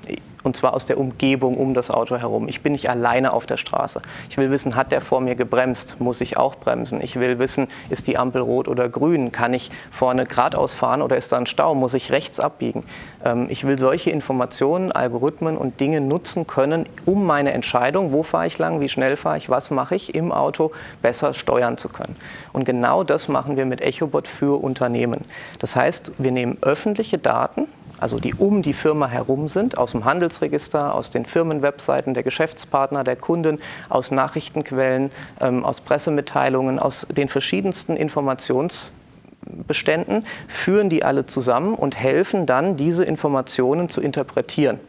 und 0.44 0.56
zwar 0.56 0.74
aus 0.74 0.86
der 0.86 0.98
Umgebung 0.98 1.56
um 1.56 1.74
das 1.74 1.90
Auto 1.90 2.16
herum. 2.16 2.48
Ich 2.48 2.60
bin 2.60 2.72
nicht 2.72 2.88
alleine 2.88 3.32
auf 3.32 3.46
der 3.46 3.56
Straße. 3.56 4.02
Ich 4.28 4.36
will 4.36 4.50
wissen, 4.50 4.76
hat 4.76 4.92
der 4.92 5.00
vor 5.00 5.20
mir 5.20 5.34
gebremst? 5.34 5.96
Muss 5.98 6.20
ich 6.20 6.36
auch 6.36 6.54
bremsen? 6.56 7.00
Ich 7.02 7.18
will 7.18 7.38
wissen, 7.38 7.66
ist 7.88 8.06
die 8.06 8.18
Ampel 8.18 8.42
rot 8.42 8.68
oder 8.68 8.88
grün? 8.88 9.32
Kann 9.32 9.54
ich 9.54 9.70
vorne 9.90 10.26
geradeaus 10.26 10.74
fahren 10.74 11.02
oder 11.02 11.16
ist 11.16 11.32
da 11.32 11.38
ein 11.38 11.46
Stau? 11.46 11.74
Muss 11.74 11.94
ich 11.94 12.12
rechts 12.12 12.38
abbiegen? 12.38 12.84
Ähm, 13.24 13.46
ich 13.48 13.66
will 13.66 13.78
solche 13.78 14.10
Informationen, 14.10 14.92
Algorithmen 14.92 15.56
und 15.56 15.80
Dinge 15.80 16.00
nutzen 16.00 16.46
können, 16.46 16.86
um 17.06 17.24
meine 17.24 17.52
Entscheidung, 17.52 18.12
wo 18.12 18.22
fahre 18.22 18.43
ich 18.46 18.58
lang, 18.58 18.80
wie 18.80 18.88
schnell 18.88 19.16
fahre 19.16 19.38
ich, 19.38 19.50
was 19.50 19.70
mache 19.70 19.94
ich 19.94 20.14
im 20.14 20.32
Auto, 20.32 20.72
besser 21.02 21.34
steuern 21.34 21.76
zu 21.76 21.88
können. 21.88 22.16
Und 22.52 22.64
genau 22.64 23.04
das 23.04 23.28
machen 23.28 23.56
wir 23.56 23.66
mit 23.66 23.80
EchoBot 23.80 24.28
für 24.28 24.62
Unternehmen. 24.62 25.22
Das 25.58 25.76
heißt, 25.76 26.12
wir 26.18 26.32
nehmen 26.32 26.58
öffentliche 26.62 27.18
Daten, 27.18 27.66
also 27.98 28.18
die 28.18 28.34
um 28.34 28.62
die 28.62 28.72
Firma 28.72 29.08
herum 29.08 29.48
sind, 29.48 29.76
aus 29.78 29.92
dem 29.92 30.04
Handelsregister, 30.04 30.94
aus 30.94 31.10
den 31.10 31.26
Firmenwebseiten 31.26 32.14
der 32.14 32.22
Geschäftspartner, 32.22 33.04
der 33.04 33.16
Kunden, 33.16 33.58
aus 33.88 34.10
Nachrichtenquellen, 34.10 35.10
ähm, 35.40 35.64
aus 35.64 35.80
Pressemitteilungen, 35.80 36.78
aus 36.78 37.06
den 37.10 37.28
verschiedensten 37.28 37.96
Informationsbeständen, 37.96 40.26
führen 40.48 40.90
die 40.90 41.04
alle 41.04 41.26
zusammen 41.26 41.74
und 41.74 41.98
helfen 41.98 42.46
dann, 42.46 42.76
diese 42.76 43.04
Informationen 43.04 43.88
zu 43.88 44.00
interpretieren. 44.00 44.80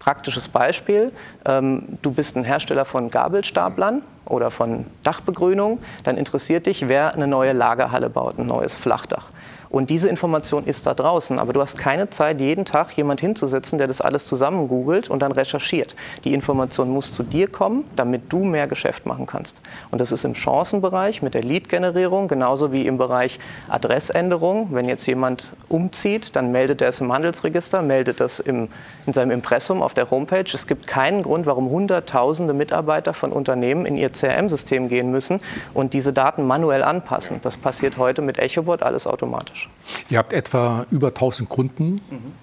Praktisches 0.00 0.48
Beispiel, 0.48 1.12
ähm, 1.44 1.98
du 2.02 2.10
bist 2.10 2.36
ein 2.36 2.42
Hersteller 2.42 2.84
von 2.84 3.10
Gabelstaplern 3.10 4.02
oder 4.24 4.50
von 4.50 4.86
Dachbegrünung, 5.04 5.78
dann 6.04 6.16
interessiert 6.16 6.66
dich, 6.66 6.88
wer 6.88 7.14
eine 7.14 7.26
neue 7.26 7.52
Lagerhalle 7.52 8.10
baut, 8.10 8.38
ein 8.38 8.46
neues 8.46 8.76
Flachdach. 8.76 9.28
Und 9.70 9.88
diese 9.88 10.08
Information 10.08 10.66
ist 10.66 10.86
da 10.86 10.94
draußen. 10.94 11.38
Aber 11.38 11.52
du 11.52 11.60
hast 11.60 11.78
keine 11.78 12.10
Zeit, 12.10 12.40
jeden 12.40 12.64
Tag 12.64 12.96
jemand 12.96 13.20
hinzusetzen, 13.20 13.78
der 13.78 13.86
das 13.86 14.00
alles 14.00 14.26
zusammen 14.26 14.66
googelt 14.66 15.08
und 15.08 15.20
dann 15.20 15.30
recherchiert. 15.30 15.94
Die 16.24 16.34
Information 16.34 16.90
muss 16.90 17.12
zu 17.12 17.22
dir 17.22 17.46
kommen, 17.46 17.84
damit 17.94 18.32
du 18.32 18.44
mehr 18.44 18.66
Geschäft 18.66 19.06
machen 19.06 19.26
kannst. 19.26 19.60
Und 19.92 20.00
das 20.00 20.10
ist 20.10 20.24
im 20.24 20.34
Chancenbereich 20.34 21.22
mit 21.22 21.34
der 21.34 21.44
Lead-Generierung, 21.44 22.26
genauso 22.26 22.72
wie 22.72 22.86
im 22.86 22.98
Bereich 22.98 23.38
Adressänderung. 23.68 24.68
Wenn 24.72 24.88
jetzt 24.88 25.06
jemand 25.06 25.52
umzieht, 25.68 26.34
dann 26.34 26.50
meldet 26.50 26.82
er 26.82 26.88
es 26.88 27.00
im 27.00 27.12
Handelsregister, 27.12 27.80
meldet 27.80 28.18
das 28.18 28.40
im, 28.40 28.68
in 29.06 29.12
seinem 29.12 29.30
Impressum 29.30 29.82
auf 29.82 29.94
der 29.94 30.10
Homepage. 30.10 30.50
Es 30.52 30.66
gibt 30.66 30.88
keinen 30.88 31.22
Grund, 31.22 31.46
warum 31.46 31.70
Hunderttausende 31.70 32.54
Mitarbeiter 32.54 33.14
von 33.14 33.30
Unternehmen 33.30 33.86
in 33.86 33.96
ihr 33.96 34.10
CRM-System 34.10 34.88
gehen 34.88 35.12
müssen 35.12 35.38
und 35.74 35.92
diese 35.92 36.12
Daten 36.12 36.44
manuell 36.44 36.82
anpassen. 36.82 37.38
Das 37.42 37.56
passiert 37.56 37.98
heute 37.98 38.20
mit 38.20 38.40
EchoBot 38.40 38.82
alles 38.82 39.06
automatisch. 39.06 39.59
Ihr 40.08 40.18
habt 40.18 40.32
etwa 40.32 40.86
über 40.90 41.08
1000 41.08 41.48
Kunden 41.48 42.00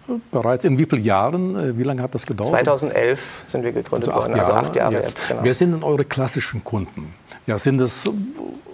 mhm. 0.07 0.21
bereits. 0.31 0.65
In 0.65 0.77
wie 0.77 0.85
vielen 0.85 1.03
Jahren? 1.03 1.55
Äh, 1.55 1.77
wie 1.77 1.83
lange 1.83 2.01
hat 2.01 2.13
das 2.13 2.25
gedauert? 2.25 2.51
2011 2.51 3.19
sind 3.47 3.63
wir 3.63 3.71
gegründet 3.71 4.09
also 4.09 4.21
worden, 4.21 4.39
also 4.39 4.51
acht 4.53 4.75
Jahre 4.75 4.93
jetzt. 4.93 5.17
jetzt 5.17 5.27
genau. 5.29 5.43
Wer 5.43 5.53
sind 5.53 5.71
denn 5.71 5.83
eure 5.83 6.05
klassischen 6.05 6.63
Kunden? 6.63 7.13
Ja, 7.45 7.57
sind 7.57 7.79
es 7.81 8.09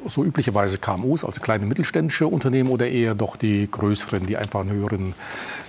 so 0.08 0.24
üblicherweise 0.24 0.78
KMUs, 0.78 1.24
also 1.24 1.40
kleine 1.42 1.66
mittelständische 1.66 2.28
Unternehmen 2.28 2.70
oder 2.70 2.88
eher 2.88 3.16
doch 3.16 3.36
die 3.36 3.70
größeren, 3.70 4.26
die 4.26 4.38
einfach 4.38 4.62
einen 4.62 4.72
höheren 4.72 5.16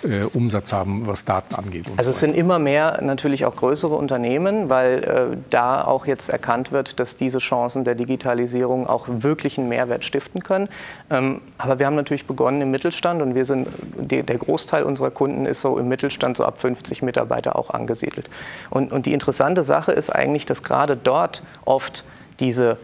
äh, 0.03 0.25
Umsatz 0.33 0.73
haben, 0.73 1.07
was 1.07 1.25
Daten 1.25 1.55
angeht? 1.55 1.87
Also 1.97 2.11
es 2.11 2.21
sind 2.21 2.37
immer 2.37 2.59
mehr 2.59 3.01
natürlich 3.03 3.45
auch 3.45 3.57
größere 3.57 3.95
Unternehmen, 3.95 4.69
weil 4.69 5.05
äh, 5.05 5.37
da 5.51 5.85
auch 5.85 6.07
jetzt 6.07 6.29
erkannt 6.29 6.73
wird, 6.73 6.99
dass 7.01 7.17
diese 7.17 7.39
Chancen 7.39 7.85
der 7.85 7.95
Digitalisierung 7.95 8.87
auch 8.87 9.07
wirklich 9.09 9.59
einen 9.59 9.69
Mehrwert 9.69 10.05
stiften 10.05 10.43
können. 10.43 10.69
Ähm, 11.11 11.41
aber 11.59 11.79
wir 11.79 11.87
haben 11.87 11.97
natürlich 11.97 12.27
begonnen 12.27 12.61
im 12.61 12.71
Mittelstand 12.71 13.23
und 13.23 13.35
wir 13.35 13.45
sind, 13.45 13.69
die, 13.99 14.23
der 14.23 14.39
Großteil 14.39 14.83
unserer 14.83 15.11
Kunden 15.11 15.47
ist 15.47 15.61
so 15.61 15.79
im 15.79 15.89
Mittelstand 15.89 16.37
so 16.37 16.45
ab 16.45 16.61
50 16.61 17.03
Mitarbeiter 17.03 17.57
auch 17.57 17.71
angesiedelt. 17.71 18.29
Und, 18.71 18.93
und 18.93 19.07
die 19.07 19.13
interessante 19.13 19.63
Sache 19.63 19.93
ist 19.93 20.11
eigentlich, 20.11 20.47
dass 20.47 20.63
gerade 20.63 20.97
dort 20.97 21.43
oft 21.65 22.05
diese 22.41 22.79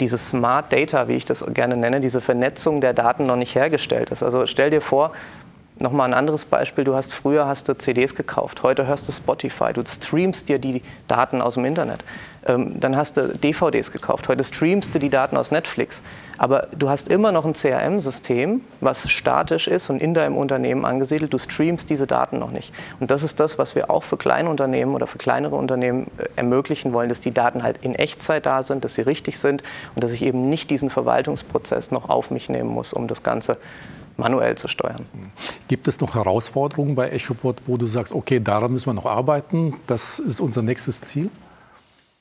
diese 0.00 0.18
Smart 0.18 0.72
Data, 0.72 1.08
wie 1.08 1.14
ich 1.14 1.24
das 1.24 1.44
gerne 1.54 1.76
nenne, 1.76 2.00
diese 2.00 2.20
Vernetzung 2.20 2.80
der 2.80 2.92
Daten 2.92 3.26
noch 3.26 3.36
nicht 3.36 3.54
hergestellt 3.54 4.10
ist. 4.10 4.22
Also 4.22 4.46
stell 4.46 4.70
dir 4.70 4.80
vor, 4.80 5.12
Nochmal 5.80 6.10
ein 6.10 6.14
anderes 6.14 6.44
Beispiel, 6.44 6.84
du 6.84 6.94
hast 6.94 7.14
früher 7.14 7.46
hast 7.46 7.66
du 7.66 7.72
CDs 7.76 8.14
gekauft, 8.14 8.62
heute 8.62 8.86
hörst 8.86 9.08
du 9.08 9.12
Spotify, 9.12 9.72
du 9.72 9.82
streamst 9.86 10.50
dir 10.50 10.58
die 10.58 10.82
Daten 11.08 11.40
aus 11.40 11.54
dem 11.54 11.64
Internet. 11.64 12.04
Ähm, 12.46 12.78
dann 12.78 12.94
hast 12.94 13.16
du 13.16 13.28
DVDs 13.28 13.90
gekauft, 13.90 14.28
heute 14.28 14.44
streamst 14.44 14.94
du 14.94 14.98
die 14.98 15.08
Daten 15.08 15.34
aus 15.38 15.50
Netflix. 15.50 16.02
Aber 16.36 16.68
du 16.76 16.90
hast 16.90 17.08
immer 17.08 17.32
noch 17.32 17.46
ein 17.46 17.54
CRM-System, 17.54 18.60
was 18.80 19.10
statisch 19.10 19.66
ist 19.66 19.88
und 19.88 20.02
in 20.02 20.12
deinem 20.12 20.36
Unternehmen 20.36 20.84
angesiedelt. 20.84 21.32
Du 21.32 21.38
streamst 21.38 21.88
diese 21.88 22.06
Daten 22.06 22.38
noch 22.38 22.50
nicht. 22.50 22.74
Und 23.00 23.10
das 23.10 23.22
ist 23.22 23.40
das, 23.40 23.58
was 23.58 23.74
wir 23.74 23.90
auch 23.90 24.02
für 24.02 24.18
kleine 24.18 24.50
Unternehmen 24.50 24.94
oder 24.94 25.06
für 25.06 25.18
kleinere 25.18 25.56
Unternehmen 25.56 26.10
äh, 26.18 26.24
ermöglichen 26.36 26.92
wollen, 26.92 27.08
dass 27.08 27.20
die 27.20 27.32
Daten 27.32 27.62
halt 27.62 27.78
in 27.80 27.94
Echtzeit 27.94 28.44
da 28.44 28.62
sind, 28.62 28.84
dass 28.84 28.96
sie 28.96 29.02
richtig 29.02 29.38
sind 29.38 29.62
und 29.94 30.04
dass 30.04 30.12
ich 30.12 30.20
eben 30.20 30.50
nicht 30.50 30.68
diesen 30.68 30.90
Verwaltungsprozess 30.90 31.90
noch 31.90 32.10
auf 32.10 32.30
mich 32.30 32.50
nehmen 32.50 32.68
muss, 32.68 32.92
um 32.92 33.08
das 33.08 33.22
Ganze 33.22 33.56
manuell 34.16 34.56
zu 34.56 34.68
steuern. 34.68 35.06
Gibt 35.68 35.88
es 35.88 36.00
noch 36.00 36.14
Herausforderungen 36.14 36.94
bei 36.94 37.10
EchoBot, 37.10 37.62
wo 37.66 37.76
du 37.76 37.86
sagst, 37.86 38.12
okay, 38.12 38.40
daran 38.40 38.72
müssen 38.72 38.86
wir 38.86 38.94
noch 38.94 39.06
arbeiten, 39.06 39.74
das 39.86 40.18
ist 40.18 40.40
unser 40.40 40.62
nächstes 40.62 41.00
Ziel? 41.00 41.30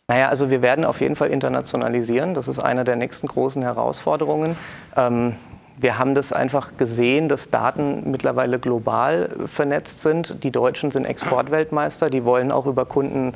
Naja, 0.07 0.27
also 0.27 0.49
wir 0.49 0.61
werden 0.61 0.83
auf 0.83 0.99
jeden 0.99 1.15
Fall 1.15 1.29
internationalisieren. 1.29 2.33
Das 2.33 2.49
ist 2.49 2.59
eine 2.59 2.83
der 2.83 2.97
nächsten 2.97 3.27
großen 3.27 3.61
Herausforderungen. 3.61 4.57
Ähm, 4.97 5.35
wir 5.77 5.97
haben 5.97 6.15
das 6.15 6.33
einfach 6.33 6.77
gesehen, 6.77 7.29
dass 7.29 7.49
Daten 7.49 8.11
mittlerweile 8.11 8.59
global 8.59 9.29
vernetzt 9.47 10.01
sind. 10.01 10.43
Die 10.43 10.51
Deutschen 10.51 10.91
sind 10.91 11.05
Exportweltmeister, 11.05 12.09
die 12.09 12.25
wollen 12.25 12.51
auch 12.51 12.65
über 12.65 12.85
Kunden 12.85 13.33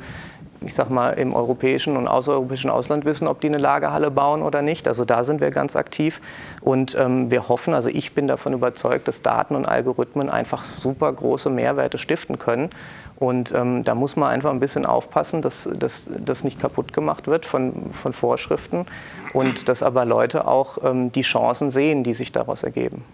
ich 0.60 0.74
sag 0.74 0.90
mal, 0.90 1.10
im 1.10 1.34
europäischen 1.34 1.96
und 1.96 2.08
außereuropäischen 2.08 2.70
Ausland 2.70 3.04
wissen, 3.04 3.26
ob 3.26 3.40
die 3.40 3.48
eine 3.48 3.58
Lagerhalle 3.58 4.10
bauen 4.10 4.42
oder 4.42 4.62
nicht. 4.62 4.88
Also 4.88 5.04
da 5.04 5.24
sind 5.24 5.40
wir 5.40 5.50
ganz 5.50 5.76
aktiv. 5.76 6.20
Und 6.60 6.96
ähm, 6.98 7.30
wir 7.30 7.48
hoffen, 7.48 7.74
also 7.74 7.88
ich 7.88 8.14
bin 8.14 8.26
davon 8.26 8.52
überzeugt, 8.52 9.08
dass 9.08 9.22
Daten 9.22 9.54
und 9.54 9.66
Algorithmen 9.66 10.30
einfach 10.30 10.64
super 10.64 11.12
große 11.12 11.50
Mehrwerte 11.50 11.98
stiften 11.98 12.38
können. 12.38 12.70
Und 13.16 13.52
ähm, 13.54 13.82
da 13.82 13.94
muss 13.94 14.16
man 14.16 14.30
einfach 14.30 14.50
ein 14.50 14.60
bisschen 14.60 14.84
aufpassen, 14.84 15.40
dass 15.40 15.68
das 15.78 16.44
nicht 16.44 16.60
kaputt 16.60 16.92
gemacht 16.92 17.26
wird 17.26 17.46
von, 17.46 17.90
von 17.92 18.12
Vorschriften 18.12 18.84
und 19.32 19.68
dass 19.68 19.82
aber 19.82 20.04
Leute 20.04 20.46
auch 20.46 20.78
ähm, 20.84 21.12
die 21.12 21.22
Chancen 21.22 21.70
sehen, 21.70 22.04
die 22.04 22.12
sich 22.12 22.32
daraus 22.32 22.62
ergeben. 22.62 23.04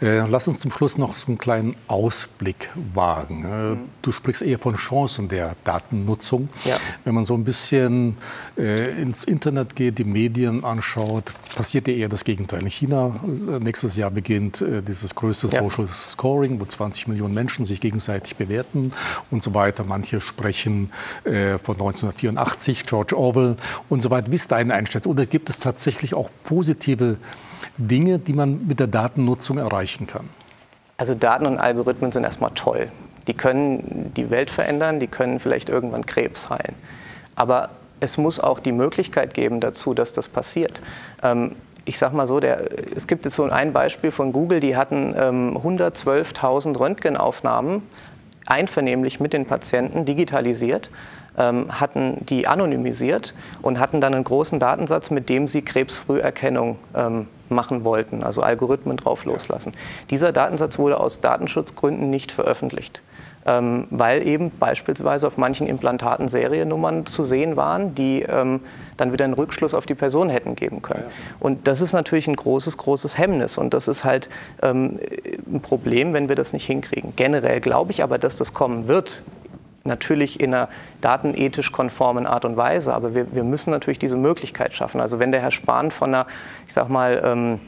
Äh, 0.00 0.26
lass 0.28 0.46
uns 0.46 0.60
zum 0.60 0.70
Schluss 0.70 0.98
noch 0.98 1.16
so 1.16 1.28
einen 1.28 1.38
kleinen 1.38 1.74
Ausblick 1.88 2.70
wagen. 2.92 3.44
Äh, 3.44 3.48
mhm. 3.48 3.78
Du 4.02 4.12
sprichst 4.12 4.42
eher 4.42 4.58
von 4.58 4.76
Chancen 4.76 5.28
der 5.28 5.56
Datennutzung. 5.64 6.50
Ja. 6.64 6.76
Wenn 7.04 7.14
man 7.14 7.24
so 7.24 7.34
ein 7.34 7.44
bisschen 7.44 8.18
äh, 8.58 9.00
ins 9.00 9.24
Internet 9.24 9.74
geht, 9.74 9.98
die 9.98 10.04
Medien 10.04 10.64
anschaut, 10.64 11.32
passiert 11.54 11.88
ja 11.88 11.94
eher 11.94 12.08
das 12.10 12.24
Gegenteil. 12.24 12.60
In 12.60 12.66
China 12.66 13.20
nächstes 13.60 13.96
Jahr 13.96 14.10
beginnt 14.10 14.62
dieses 14.86 15.14
größte 15.14 15.46
ja. 15.48 15.62
Social 15.62 15.88
Scoring, 15.88 16.60
wo 16.60 16.66
20 16.66 17.08
Millionen 17.08 17.32
Menschen 17.32 17.64
sich 17.64 17.80
gegenseitig 17.80 18.36
bewerten 18.36 18.92
und 19.30 19.42
so 19.42 19.54
weiter. 19.54 19.84
Manche 19.84 20.20
sprechen 20.20 20.90
von 21.24 21.34
1984, 21.34 22.84
George 22.84 23.16
Orwell 23.16 23.56
und 23.88 24.02
so 24.02 24.10
weiter. 24.10 24.30
Wie 24.30 24.36
ist 24.36 24.52
deine 24.52 24.74
Einschätzung? 24.74 25.12
Oder 25.12 25.26
gibt 25.26 25.48
es 25.48 25.58
tatsächlich 25.58 26.14
auch 26.14 26.30
positive 26.44 27.16
Dinge, 27.76 28.18
die 28.18 28.32
man 28.32 28.66
mit 28.66 28.80
der 28.80 28.86
Datennutzung 28.86 29.58
erreichen 29.58 30.06
kann? 30.06 30.28
Also 30.96 31.14
Daten 31.14 31.46
und 31.46 31.58
Algorithmen 31.58 32.12
sind 32.12 32.24
erstmal 32.24 32.52
toll. 32.54 32.90
Die 33.26 33.34
können 33.34 34.12
die 34.16 34.30
Welt 34.30 34.50
verändern, 34.50 35.00
die 35.00 35.08
können 35.08 35.40
vielleicht 35.40 35.68
irgendwann 35.68 36.06
Krebs 36.06 36.48
heilen. 36.48 36.74
Aber 37.34 37.70
es 38.00 38.18
muss 38.18 38.40
auch 38.40 38.60
die 38.60 38.72
Möglichkeit 38.72 39.34
geben 39.34 39.60
dazu, 39.60 39.94
dass 39.94 40.12
das 40.12 40.28
passiert. 40.28 40.80
Ähm, 41.22 41.52
ich 41.84 41.98
sage 41.98 42.16
mal 42.16 42.26
so, 42.26 42.40
der, 42.40 42.68
es 42.94 43.06
gibt 43.06 43.24
jetzt 43.24 43.36
so 43.36 43.44
ein 43.44 43.72
Beispiel 43.72 44.10
von 44.10 44.32
Google, 44.32 44.60
die 44.60 44.76
hatten 44.76 45.14
ähm, 45.16 45.56
112.000 45.56 46.78
Röntgenaufnahmen 46.78 47.82
einvernehmlich 48.46 49.20
mit 49.20 49.32
den 49.32 49.46
Patienten 49.46 50.04
digitalisiert 50.04 50.90
ähm, 51.38 51.80
hatten 51.80 52.24
die 52.26 52.46
anonymisiert 52.46 53.34
und 53.62 53.78
hatten 53.78 54.00
dann 54.00 54.14
einen 54.14 54.24
großen 54.24 54.60
Datensatz, 54.60 55.10
mit 55.10 55.28
dem 55.28 55.48
sie 55.48 55.62
Krebsfrüherkennung 55.62 56.78
ähm, 56.94 57.28
machen 57.48 57.84
wollten, 57.84 58.22
also 58.22 58.42
Algorithmen 58.42 58.96
drauf 58.96 59.24
loslassen. 59.24 59.72
Dieser 60.10 60.32
Datensatz 60.32 60.78
wurde 60.78 60.98
aus 60.98 61.20
Datenschutzgründen 61.20 62.10
nicht 62.10 62.32
veröffentlicht. 62.32 63.00
Ähm, 63.48 63.86
weil 63.90 64.26
eben 64.26 64.50
beispielsweise 64.58 65.24
auf 65.24 65.38
manchen 65.38 65.68
Implantaten 65.68 66.26
Seriennummern 66.26 67.06
zu 67.06 67.24
sehen 67.24 67.56
waren, 67.56 67.94
die 67.94 68.22
ähm, 68.22 68.58
dann 68.96 69.12
wieder 69.12 69.24
einen 69.24 69.34
Rückschluss 69.34 69.72
auf 69.72 69.86
die 69.86 69.94
Person 69.94 70.30
hätten 70.30 70.56
geben 70.56 70.82
können. 70.82 71.04
Ja, 71.04 71.10
ja. 71.10 71.36
Und 71.38 71.68
das 71.68 71.80
ist 71.80 71.92
natürlich 71.92 72.26
ein 72.26 72.34
großes, 72.34 72.76
großes 72.76 73.18
Hemmnis 73.18 73.56
und 73.56 73.72
das 73.72 73.86
ist 73.86 74.04
halt 74.04 74.28
ähm, 74.62 74.98
ein 75.46 75.60
Problem, 75.60 76.12
wenn 76.12 76.28
wir 76.28 76.34
das 76.34 76.52
nicht 76.52 76.66
hinkriegen. 76.66 77.12
Generell 77.14 77.60
glaube 77.60 77.92
ich 77.92 78.02
aber, 78.02 78.18
dass 78.18 78.36
das 78.36 78.52
kommen 78.52 78.88
wird 78.88 79.22
natürlich 79.86 80.40
in 80.40 80.54
einer 80.54 80.68
datenethisch 81.00 81.72
konformen 81.72 82.26
Art 82.26 82.44
und 82.44 82.56
Weise, 82.56 82.92
aber 82.92 83.14
wir, 83.14 83.34
wir 83.34 83.44
müssen 83.44 83.70
natürlich 83.70 83.98
diese 83.98 84.16
Möglichkeit 84.16 84.74
schaffen. 84.74 85.00
Also 85.00 85.18
wenn 85.18 85.32
der 85.32 85.40
Herr 85.40 85.52
Spahn 85.52 85.90
von 85.90 86.14
einer, 86.14 86.26
ich 86.66 86.72
sag 86.72 86.88
mal, 86.88 87.22
ähm, 87.24 87.60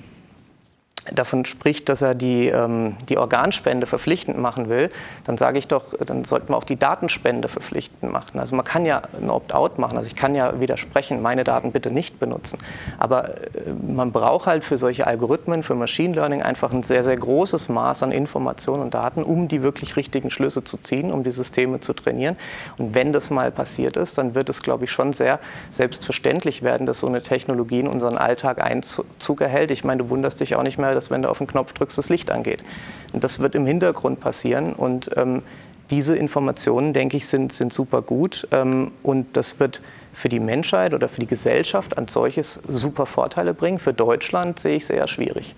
davon 1.13 1.45
spricht, 1.45 1.89
dass 1.89 2.03
er 2.03 2.15
die, 2.15 2.49
ähm, 2.49 2.97
die 3.09 3.19
Organspende 3.19 3.87
verpflichtend 3.87 4.39
machen 4.39 4.69
will, 4.69 4.91
dann 5.25 5.37
sage 5.37 5.59
ich 5.59 5.69
doch, 5.69 5.95
dann 6.05 6.25
sollten 6.25 6.49
wir 6.51 6.57
auch 6.57 6.65
die 6.65 6.77
Datenspende 6.77 7.49
verpflichtend 7.49 8.13
machen. 8.13 8.39
Also 8.39 8.57
man 8.57 8.65
kann 8.65 8.87
ja 8.87 9.03
ein 9.21 9.31
Opt-out 9.31 9.79
machen, 9.79 9.97
also 9.97 10.07
ich 10.07 10.17
kann 10.17 10.35
ja 10.35 10.61
widersprechen, 10.61 11.23
meine 11.23 11.45
Daten 11.45 11.73
bitte 11.73 11.91
nicht 11.91 12.19
benutzen. 12.19 12.59
Aber 12.99 13.29
äh, 13.29 13.73
man 13.87 14.13
braucht 14.13 14.47
halt 14.47 14.65
für 14.65 14.79
solche 14.79 15.07
Algorithmen, 15.07 15.63
für 15.63 15.75
Machine 15.75 16.15
Learning 16.15 16.43
einfach 16.43 16.73
ein 16.73 16.83
sehr, 16.83 17.05
sehr 17.05 17.17
großes 17.17 17.69
Maß 17.69 18.03
an 18.03 18.13
Informationen 18.13 18.83
und 18.83 18.95
Daten, 18.95 19.23
um 19.23 19.49
die 19.49 19.63
wirklich 19.63 19.97
richtigen 19.97 20.31
Schlüsse 20.31 20.65
zu 20.65 20.77
ziehen, 20.77 21.13
um 21.13 21.25
die 21.25 21.31
Systeme 21.31 21.81
zu 21.81 21.93
trainieren. 21.93 22.37
Und 22.77 22.95
wenn 22.95 23.13
das 23.13 23.31
mal 23.31 23.51
passiert 23.51 23.97
ist, 23.97 24.19
dann 24.19 24.35
wird 24.35 24.49
es, 24.49 24.63
glaube 24.63 24.85
ich, 24.85 24.91
schon 24.91 25.13
sehr 25.13 25.39
selbstverständlich 25.71 26.63
werden, 26.63 26.87
dass 26.87 27.01
so 27.01 27.07
eine 27.07 27.23
Technologie 27.23 27.81
in 27.81 27.89
unseren 27.89 28.17
Alltag 28.17 28.63
Einzug 28.63 29.41
erhält. 29.41 29.71
Ich 29.71 29.85
meine, 29.85 30.03
du 30.03 30.11
wunderst 30.11 30.41
dich 30.41 30.57
auch 30.57 30.63
nicht 30.63 30.79
mehr, 30.79 30.95
dass 30.99 31.11
wenn 31.11 31.23
du 31.23 31.31
auf 31.31 31.39
den 31.39 31.47
Knopf 31.47 31.73
drückst, 31.73 31.97
das 31.97 32.09
Licht 32.09 32.31
angeht. 32.31 32.65
Und 33.13 33.25
das 33.25 33.39
wird 33.39 33.55
im 33.55 33.67
Hintergrund 33.67 34.21
passieren 34.21 34.73
und 34.73 35.11
ähm, 35.17 35.43
diese 35.91 36.17
Informationen, 36.17 36.93
denke 36.93 37.17
ich, 37.17 37.27
sind, 37.27 37.53
sind 37.53 37.73
super 37.73 38.03
gut 38.03 38.47
ähm, 38.51 38.91
und 39.03 39.37
das 39.37 39.59
wird 39.59 39.81
für 40.13 40.29
die 40.29 40.41
Menschheit 40.41 40.93
oder 40.93 41.09
für 41.09 41.21
die 41.21 41.27
Gesellschaft 41.27 41.97
als 41.97 42.13
solches 42.13 42.61
super 42.67 43.07
Vorteile 43.07 43.55
bringen. 43.55 43.79
Für 43.79 43.95
Deutschland 43.95 44.59
sehe 44.59 44.77
ich 44.77 44.83
es 44.83 44.91
eher 44.91 45.09
schwierig. 45.09 45.55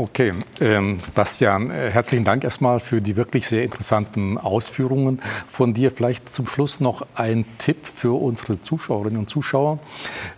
Okay, 0.00 0.32
ähm, 0.62 0.98
Bastian, 1.14 1.70
äh, 1.70 1.90
herzlichen 1.90 2.24
Dank 2.24 2.42
erstmal 2.42 2.80
für 2.80 3.02
die 3.02 3.16
wirklich 3.16 3.46
sehr 3.46 3.64
interessanten 3.64 4.38
Ausführungen 4.38 5.20
von 5.46 5.74
dir. 5.74 5.90
Vielleicht 5.90 6.30
zum 6.30 6.46
Schluss 6.46 6.80
noch 6.80 7.06
ein 7.14 7.44
Tipp 7.58 7.84
für 7.84 8.18
unsere 8.18 8.62
Zuschauerinnen 8.62 9.18
und 9.18 9.28
Zuschauer. 9.28 9.78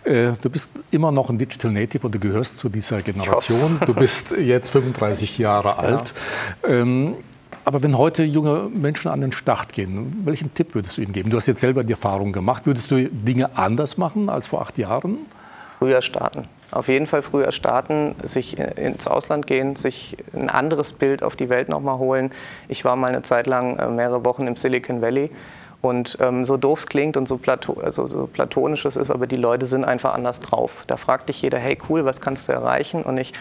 Äh, 0.03 0.33
du 0.41 0.49
bist 0.49 0.69
immer 0.91 1.13
noch 1.13 1.29
ein 1.29 1.37
Digital 1.37 1.71
Native 1.71 2.05
und 2.05 2.13
du 2.13 2.19
gehörst 2.19 2.57
zu 2.57 2.67
dieser 2.67 3.01
Generation. 3.03 3.79
Du 3.85 3.93
bist 3.93 4.31
jetzt 4.31 4.71
35 4.71 5.37
Jahre 5.37 5.79
alt. 5.79 6.13
Ja. 6.63 6.69
Ähm, 6.69 7.15
aber 7.63 7.81
wenn 7.83 7.97
heute 7.97 8.25
junge 8.25 8.69
Menschen 8.69 9.11
an 9.11 9.21
den 9.21 9.31
Start 9.31 9.71
gehen, 9.71 10.23
welchen 10.25 10.53
Tipp 10.53 10.75
würdest 10.75 10.97
du 10.97 11.03
ihnen 11.03 11.13
geben? 11.13 11.29
Du 11.29 11.37
hast 11.37 11.47
jetzt 11.47 11.61
selber 11.61 11.85
die 11.85 11.93
Erfahrung 11.93 12.33
gemacht. 12.33 12.65
Würdest 12.65 12.91
du 12.91 13.07
Dinge 13.09 13.57
anders 13.57 13.97
machen 13.97 14.27
als 14.27 14.47
vor 14.47 14.61
acht 14.61 14.77
Jahren? 14.77 15.19
Früher 15.79 16.01
starten 16.01 16.49
auf 16.73 16.87
jeden 16.87 17.07
Fall 17.07 17.21
früher 17.21 17.51
starten, 17.51 18.15
sich 18.23 18.57
ins 18.57 19.07
Ausland 19.07 19.47
gehen, 19.47 19.75
sich 19.75 20.17
ein 20.33 20.49
anderes 20.49 20.93
Bild 20.93 21.23
auf 21.23 21.35
die 21.35 21.49
Welt 21.49 21.69
nochmal 21.69 21.97
holen. 21.97 22.31
Ich 22.67 22.83
war 22.83 22.95
mal 22.95 23.07
eine 23.07 23.21
Zeit 23.21 23.47
lang 23.47 23.77
äh, 23.77 23.87
mehrere 23.87 24.25
Wochen 24.25 24.47
im 24.47 24.55
Silicon 24.55 25.01
Valley. 25.01 25.29
Und 25.81 26.17
ähm, 26.21 26.45
so 26.45 26.55
doof 26.55 26.79
es 26.79 26.85
klingt 26.87 27.17
und 27.17 27.27
so, 27.27 27.37
plato 27.37 27.73
also 27.73 28.07
so 28.07 28.25
platonisch 28.25 28.85
es 28.85 28.95
ist, 28.95 29.11
aber 29.11 29.27
die 29.27 29.35
Leute 29.35 29.65
sind 29.65 29.83
einfach 29.83 30.13
anders 30.13 30.39
drauf. 30.39 30.85
Da 30.87 30.95
fragt 30.95 31.27
dich 31.27 31.41
jeder, 31.41 31.59
hey 31.59 31.77
cool, 31.89 32.05
was 32.05 32.21
kannst 32.21 32.47
du 32.47 32.53
erreichen? 32.53 33.03
Und 33.03 33.17
ich, 33.17 33.33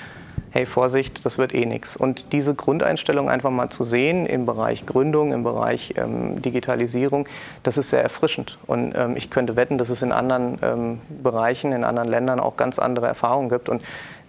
hey 0.52 0.66
Vorsicht, 0.66 1.24
das 1.24 1.38
wird 1.38 1.54
eh 1.54 1.64
nichts. 1.64 1.96
Und 1.96 2.32
diese 2.32 2.54
Grundeinstellung 2.54 3.30
einfach 3.30 3.50
mal 3.50 3.70
zu 3.70 3.84
sehen 3.84 4.26
im 4.26 4.44
Bereich 4.44 4.84
Gründung, 4.84 5.32
im 5.32 5.42
Bereich 5.42 5.94
ähm, 5.96 6.42
Digitalisierung, 6.42 7.26
das 7.62 7.78
ist 7.78 7.88
sehr 7.90 8.02
erfrischend. 8.02 8.58
Und 8.66 8.92
ähm, 8.96 9.16
ich 9.16 9.30
könnte 9.30 9.56
wetten, 9.56 9.78
dass 9.78 9.88
es 9.88 10.02
in 10.02 10.12
anderen 10.12 10.58
ähm, 10.62 11.00
Bereichen, 11.22 11.72
in 11.72 11.84
anderen 11.84 12.08
Ländern 12.08 12.38
auch 12.38 12.56
ganz 12.56 12.78
andere 12.78 13.06
Erfahrungen 13.06 13.48
gibt. 13.48 13.70
Und 13.70 13.82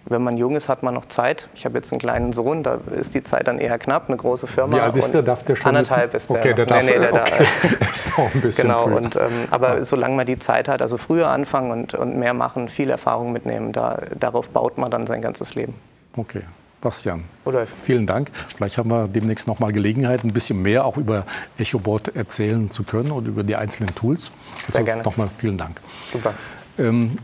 wenn 0.06 0.22
man 0.22 0.36
jung 0.36 0.56
ist, 0.56 0.68
hat 0.68 0.82
man 0.82 0.94
noch 0.94 1.06
Zeit. 1.06 1.48
Ich 1.54 1.64
habe 1.64 1.76
jetzt 1.76 1.92
einen 1.92 2.00
kleinen 2.00 2.32
Sohn, 2.32 2.62
da 2.62 2.78
ist 2.94 3.14
die 3.14 3.22
Zeit 3.22 3.46
dann 3.46 3.58
eher 3.58 3.78
knapp, 3.78 4.08
eine 4.08 4.16
große 4.16 4.46
Firma. 4.46 4.76
Wie 4.76 4.80
alt 4.80 4.96
ist 4.96 5.12
der? 5.12 5.22
Darf 5.22 5.44
der 5.44 5.56
schon? 5.56 5.68
Anderthalb 5.68 6.14
ist 6.14 6.28
der. 6.28 6.38
Okay, 6.38 6.54
der 6.54 6.66
darf, 6.66 6.82
nee, 6.82 6.90
nee, 6.90 6.98
der 6.98 7.14
okay. 7.14 7.46
ist 7.90 8.18
auch 8.18 8.34
ein 8.34 8.40
bisschen 8.40 8.68
Genau, 8.68 8.84
früh. 8.84 8.94
und, 8.94 9.16
ähm, 9.16 9.22
aber 9.50 9.78
ja. 9.78 9.84
solange 9.84 10.16
man 10.16 10.26
die 10.26 10.38
Zeit 10.38 10.68
hat, 10.68 10.82
also 10.82 10.98
früher 10.98 11.28
anfangen 11.28 11.70
und, 11.70 11.94
und 11.94 12.16
mehr 12.16 12.34
machen, 12.34 12.68
viel 12.68 12.90
Erfahrung 12.90 13.32
mitnehmen, 13.32 13.72
da, 13.72 13.98
darauf 14.18 14.50
baut 14.50 14.78
man 14.78 14.90
dann 14.90 15.06
sein 15.06 15.22
ganzes 15.22 15.54
Leben. 15.54 15.74
Okay. 16.16 16.42
Bastian, 16.80 17.24
Rudolf. 17.46 17.70
vielen 17.84 18.06
Dank. 18.06 18.30
Vielleicht 18.54 18.76
haben 18.76 18.90
wir 18.90 19.08
demnächst 19.08 19.46
noch 19.46 19.58
mal 19.58 19.72
Gelegenheit, 19.72 20.22
ein 20.22 20.34
bisschen 20.34 20.60
mehr 20.60 20.84
auch 20.84 20.98
über 20.98 21.24
EchoBot 21.56 22.08
erzählen 22.08 22.70
zu 22.70 22.82
können 22.82 23.10
und 23.10 23.26
über 23.26 23.42
die 23.42 23.56
einzelnen 23.56 23.94
Tools. 23.94 24.32
Sehr 24.68 24.80
also 24.80 24.84
gerne. 24.84 25.02
Nochmal 25.02 25.30
vielen 25.38 25.56
Dank. 25.56 25.80
Super. 26.12 26.34
Ähm, 26.78 27.16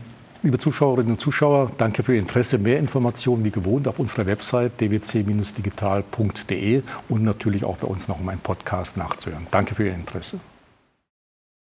Liebe 0.43 0.57
Zuschauerinnen 0.57 1.11
und 1.11 1.21
Zuschauer, 1.21 1.71
danke 1.77 2.01
für 2.01 2.15
Ihr 2.15 2.19
Interesse. 2.19 2.57
Mehr 2.57 2.79
Informationen 2.79 3.43
wie 3.43 3.51
gewohnt 3.51 3.87
auf 3.87 3.99
unserer 3.99 4.25
Website 4.25 4.81
dwc-digital.de 4.81 6.81
und 7.09 7.23
natürlich 7.23 7.63
auch 7.63 7.77
bei 7.77 7.85
uns 7.85 8.07
noch 8.07 8.19
um 8.19 8.27
einen 8.27 8.39
Podcast 8.39 8.97
nachzuhören. 8.97 9.45
Danke 9.51 9.75
für 9.75 9.85
Ihr 9.85 9.93
Interesse. 9.93 10.39